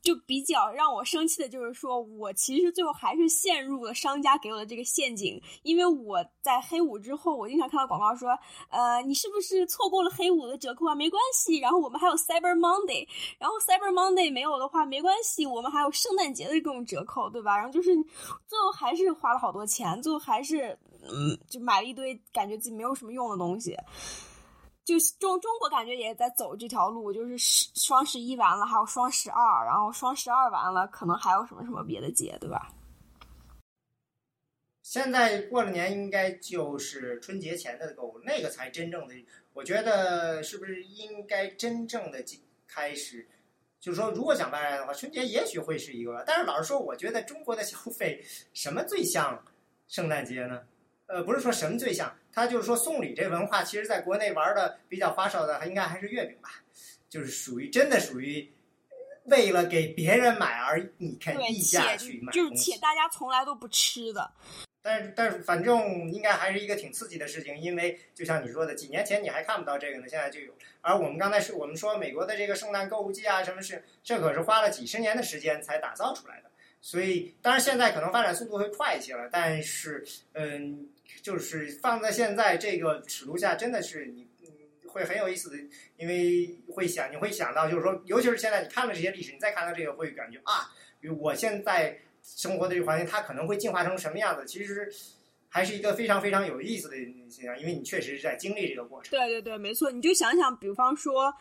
[0.02, 8.38] 就比较让我生气的就是说，我其实最后还是陷入了商家给我的这个陷阱，因为我在黑五之后，我经常看到广告说，
[8.68, 10.94] 呃，你是不是错过了黑五的折扣啊？
[10.94, 13.08] 没关系，然后我们还有 Cyber Monday，
[13.38, 17.56] 然后 Cyber Monday 没有的话没关系，我们还有圣诞节的各种折扣，对吧？
[17.56, 17.94] 然后就是
[18.46, 20.78] 最后还是花了好多钱，最后还是。
[21.02, 23.76] 嗯，就买了一堆感觉自己没有什么用的东西。
[24.84, 32.68] 就中中国感觉也在走这条路，就是十双十一完了，还有双十二，然后双十二完了，可能还有什么什么别的节，对吧？
[34.82, 39.14] 现在过了年，应该就是春节前的购物，那个才真正的，
[39.52, 42.22] 我觉得是不是应该真正的
[42.66, 43.26] 开始？
[43.78, 48.20] 就是说，如果想办的话，春节也许会是一个，但是老实说，我觉得中国的消费
[48.52, 49.40] 什么最像
[49.86, 50.60] 圣诞节呢？
[51.06, 56.62] 呃，不是说什么最像，他就是说送礼这文化，其实在国内玩的比较花哨的，应该还是月饼吧，
[57.08, 58.50] 就是属于真的属于
[59.24, 64.30] 为了给别人买而你肯溢价去买就是且大家从来都不吃的。
[64.84, 70.52] 但是但是反正应该还是一个挺刺激的事情，因为就像你说的，几年前你还看不到这个呢，现在就有。
[70.80, 76.50] 而我们刚才是我们说美国的这个圣诞购物季啊，什么是这可是花了几十年的时间才打造出来的。
[76.80, 80.88] 所以当然现在可能发展速度会快一些了，但是嗯，
[81.20, 84.26] 就是放在现在这个尺度下，真的是你
[84.86, 85.56] 会很有意思的，
[85.96, 90.70] 因为会想你会想到就是说，尤其是现在你看了这些历史，你再看到这个会感觉啊，
[91.18, 91.98] 我现在。
[92.24, 94.46] 生活的这个环境，它可能会进化成什么样子？
[94.46, 94.88] 其实
[95.48, 96.94] 还是一个非常非常有意思的
[97.28, 99.10] 现象，因为你确实是在经历这个过程。
[99.10, 99.90] 对对对，没错。
[99.90, 101.34] 你就想想，比方说，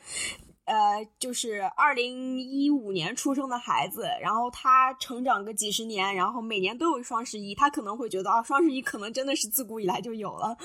[0.71, 10.57] 呃，就是二零一五年出生的孩子，然后他成长个几十年，然后每年都有双十一，他可能会觉得啊，双十一可能真的是自古以来就有了。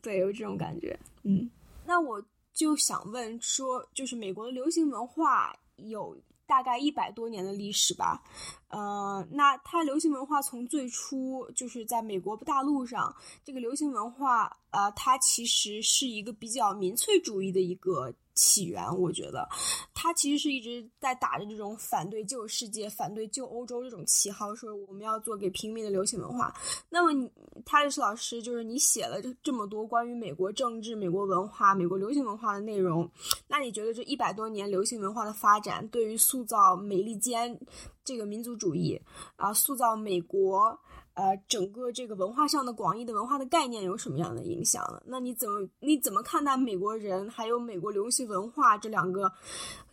[0.00, 0.96] 对，有这种感觉。
[1.24, 1.50] 嗯，
[1.84, 2.22] 那我
[2.54, 6.16] 就想问说，就是美国的流行文化有。
[6.48, 8.22] 大概一百多年的历史吧，
[8.68, 18.10] 呃，那它流行文化从最初就是在美国大陆上，这个流行文化，呃，它其实是一个比较民粹主义的一个。
[18.38, 19.48] 起源，我觉得，
[19.92, 26.54] 他其实是一直在打着这种反对旧世界、反对旧欧洲这种旗号，说我们要做给平民的流行文化。
[26.88, 27.28] 那么，你，
[27.66, 33.10] 泰勒斯老师，就是你写了这这么多关于美国政治、美国文化、美国流行文化的内容，
[33.48, 37.60] 那你觉得这一百多年流行文化的发展，对于塑造美利坚
[38.04, 38.96] 这个民族主义
[39.34, 40.78] 啊，塑造美国？
[41.18, 45.02] 呃，整个这个文化上的广义的文化的概念有什么样的影响呢？
[45.04, 49.32] 那你怎么你怎么看待美国人还有美国流行文化这两个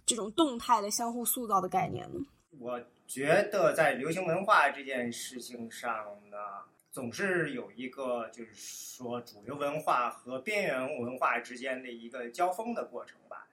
[0.06, 2.20] 这种动态的相互塑造的概念呢？
[2.60, 5.92] 我觉得在流行文化这件事情上
[6.30, 6.38] 呢，
[6.92, 13.48] 总是有一个就是说主流文化和边缘文化之间的一个交锋的过程吧。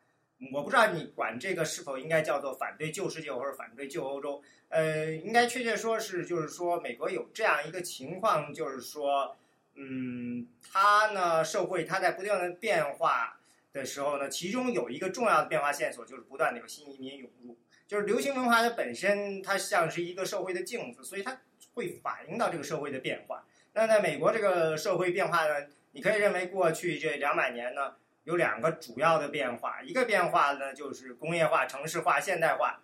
[0.52, 4.42] 我不知道你管这个是否应该叫做反对旧世界或者反对旧欧洲。
[4.72, 9.36] 呃，应该确切说是，就是说，美国有这样一个情况，就是说，
[9.74, 13.38] 嗯，它呢，社会它在不断的变化
[13.70, 17.58] 的时候呢，其中有一个重要的变化线索，就是不断的有新移民涌入。
[17.86, 21.38] 就是流行文化它本身，它像是一个社会的镜子，所以它
[21.74, 23.44] 会反映到这个社会的变化。
[23.74, 32.80] 那在美国这个社会变化呢，你可以认为过去这两百年呢，有两个主要的变化，一个变化呢就是工业化、城市化、现代化。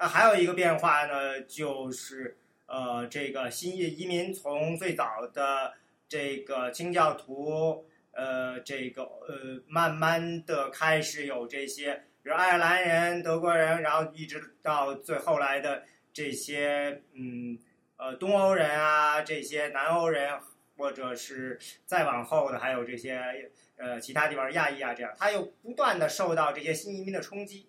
[0.00, 5.74] 那还有一个变化呢，就是呃，这个新移移民从最早的
[6.08, 15.82] 这个清教徒，呃，这个呃，慢慢的开始有这些，比如爱尔兰人、德国人，然后一直到最后来的
[16.14, 17.58] 这些，嗯，
[17.98, 20.32] 呃，东欧人啊，这些南欧人，
[20.78, 27.66] 或者是再往后的还有这些呃其他地方亚裔啊，这样，他又不断的受到这些新移民的冲击。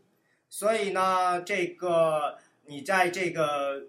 [0.54, 3.88] 所以呢，这个你在这个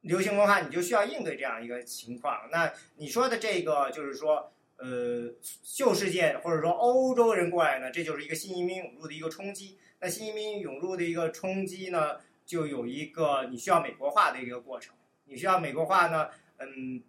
[0.00, 2.48] 流行文化，你就需要应对这样一个情况。
[2.50, 5.32] 那你说的这个，就是说，呃，
[5.62, 9.78] 旧世界或者说欧洲人过来呢，这就是一个新移民涌入的一个冲击。
[10.00, 14.92] 那新移民涌入的一个冲击呢，就有一个你需要美国化的一个过程。
[15.26, 17.00] 你需要美国化呢，嗯，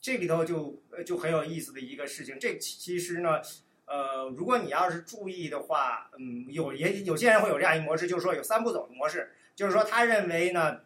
[0.00, 2.38] 这里头就就很有意思的一个事情。
[2.38, 3.42] 这其实呢。
[3.90, 10.80] 呃，如果你要是注意的话，嗯，有也有些人会有这样一模式，就是说有三步走的模式，就是说他认为呢，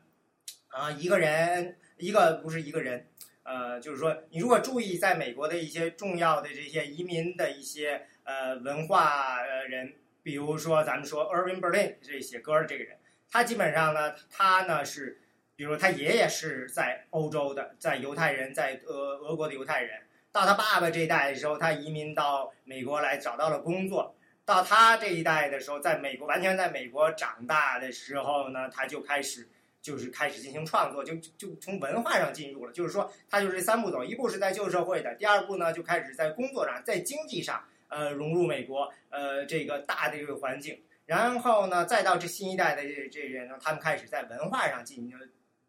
[0.69, 3.09] 啊，一个人一个不是一个人，
[3.43, 12.97] 呃，就是说你如果注意在美国的一些重要的这些移民的一些呃文化人，比如说咱们说 Irving Berlin 这写歌的这个人，
[13.29, 15.21] 他基本上呢，他呢是，
[15.57, 20.03] 比如他爷爷是在欧洲的，在犹太人，在俄俄国的犹太人。
[20.33, 24.15] 到他爸爸这一代的时候，他移民到美国来找到了工作。
[24.45, 29.49] 到他这一代的时候，在美国完全在美国长大的时候呢，他就开始
[29.81, 32.73] 就是开始进行创作，就就从文化上进入了。
[32.73, 45.17] 就是说，他就是三步走：一步是在旧社会的，第二步呢就开始在工作上，在经济上呃融入美国呃这个大的这个环境，然后呢再到这新一代的这这人呢，他们开始在文化上进行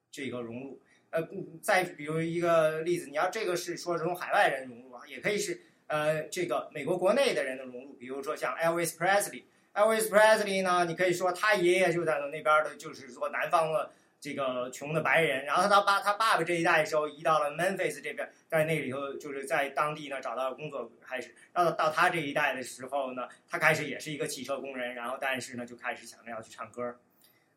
[0.10, 0.80] 这个融入。
[1.14, 1.28] 呃，
[1.62, 26.98] 再比如一个例子，你要这个是说从海外人融入啊，也可以是呃这个美国国内的人的融入，比如说像 Elvis Presley，Elvis Presley 呢，你可以说他爷爷就在那边的，就是说南方的这个穷的白人，然后他爸他爸爸这一代的时候移到了 Memphis 这边，在那里头就是在当地呢找到了工作开始，到到他这一代的时候呢，他开始也是一个汽车工人，然后但是呢就开始想着要去唱歌，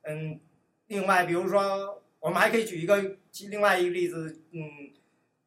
[0.03, 0.39] 嗯，
[0.89, 2.03] 另外比如说。
[2.21, 3.17] 我们还可以举一个
[3.49, 4.91] 另外一个例子，嗯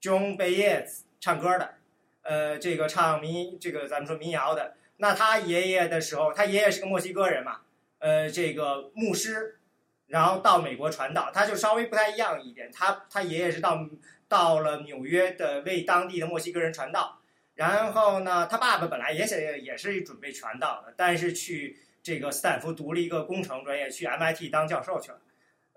[0.02, 1.76] ，John Baez 唱歌的，
[2.22, 7.62] 呃，这个唱民这个咱们说民谣的，那他爷爷的时候，他爷爷是个墨西哥人嘛，
[7.98, 9.60] 呃，这个牧师，
[10.08, 13.90] 然后到美国传道，他就稍微不太一样一点，他他爷爷是到
[14.28, 17.20] 到了纽约的为当地的墨西哥人传道。
[17.56, 25.20] 然后呢，他爸爸本来也想也是准备传道的，但是去这个斯坦福读了一个工程专业，去 MIT 当教授去了。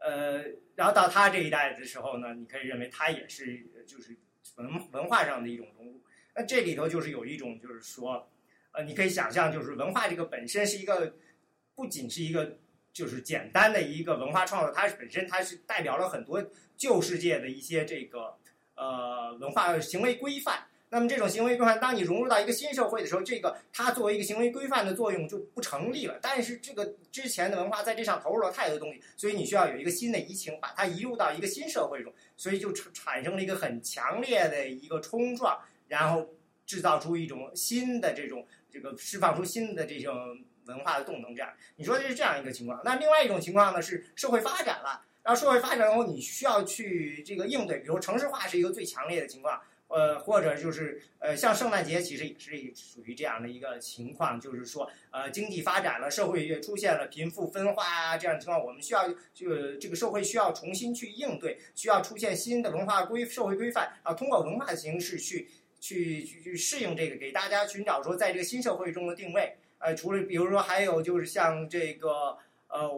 [0.05, 0.43] 呃，
[0.75, 4.17] 然后到他这一代的时候呢，你可以认为他也是就是
[4.57, 6.01] 文文化上的一种融入。
[6.35, 8.29] 那这里头就是有一种就是说，
[8.73, 11.15] 呃，你可以想象，就是文化这个本身是一个
[11.75, 12.59] 不仅是一个
[12.93, 16.45] 就是简单的一个文化创作，它是本身它是代表了很多
[16.77, 18.37] 旧世界的一些这个
[18.75, 20.67] 呃文化行为规范。
[20.95, 26.19] 那么这种行为规范，当你融入到一个新社会的时候，这个它作为一个行为规范的作用就不成立了。
[26.21, 36.29] 但是这个之前的文化在这上投入了太多东西，所以你需要有一个新的移情，把它移入到一个新社会中，所以就产产生了一个很强烈的一个冲撞，然后
[36.67, 40.15] 制造出一种新的这种这个释放出新的这种
[40.67, 41.35] 文化的动能。
[41.35, 42.79] 这样你说的是这样一个情况。
[42.85, 49.59] 那另外一种情况呢是社会发展了，然后社会发展后你需要去这个应对，比如城市化是一个最强烈的情况。
[49.93, 69.57] 呃，或者就是呃，像圣诞节其实也是属于这样的一个情况，就是说，呃，经济发展了，社会也出现了贫富分化啊这样的情况，我们需要就这个社会需要重新去应对，需要出现新的文化规社会规范啊，通过文化的形式去去去去适应这个，给大家寻找说在这个新社会中的定位。
[69.79, 72.39] 呃，除了比如说还有就是像这个
[72.69, 72.89] 呃，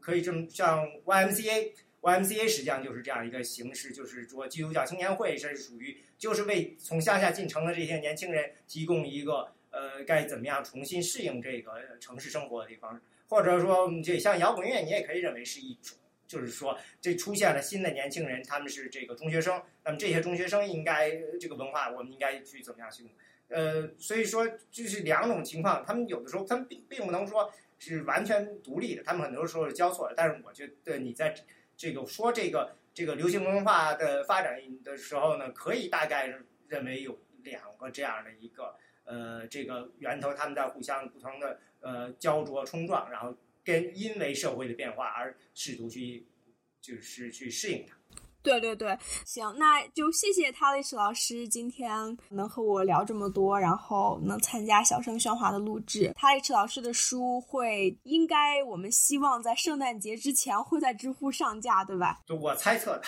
[0.00, 1.72] 可以这么像 YMCA。
[2.02, 23.04] YMCA 实际上就是这样一个形式，就是说基督教青年会这是属于，就是为从乡下进城的这些年轻人提供一个呃该怎么样重新适应这个城市生活的一方式，或者说这像摇滚乐，你也可以认为是一种，就是说这出现了新的年轻人，他们是这个中学生，那么这些中学生应该这个文化我们应该去怎么样去，
[23.48, 31.34] 呃，所以说就是两种情况，他们有的时候他们并并不能说是完全独立的，他们很多时候是交错的，但是我觉得你在。
[31.80, 36.26] 这个说这个这个流行文化的发展的时候呢，可以大概
[36.68, 46.26] 认为有两个这样的一个呃这个源头，他们在互相不同的呃焦灼冲撞，然后跟因为社会的变化而试图去
[46.82, 47.96] 就是去适应它。
[48.42, 56.12] 对对对，行，那就谢谢 tali 老师今天能和我聊这么多，然后能参加小声喧哗的录制。
[56.18, 62.20] tali 老师的书会应该我们希望在圣诞节之前会在知乎上架，对吧？
[62.26, 63.02] 就我猜测的。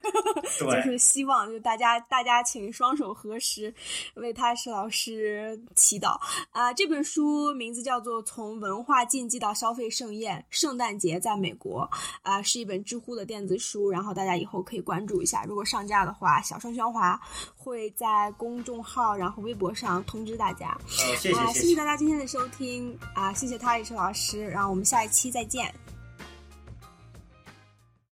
[0.58, 3.72] 就是希望，就大家大家请双手合十，
[4.14, 6.18] 为他是老师祈祷
[6.50, 6.72] 啊！
[6.72, 11.88] 这本书名字叫做《从文化禁忌到消费盛宴：圣诞节在美国》
[12.22, 15.44] 啊，是一本知乎的电子书，然后大家以后可以关注一下。
[15.44, 17.20] 如果上架的话，小声喧哗
[17.56, 20.76] 会在公众号然后微博上通知大家。
[20.86, 23.32] 谢谢谢谢大家今天的收听啊！
[23.34, 25.72] 谢谢他也是老师，然后我们下一期再见。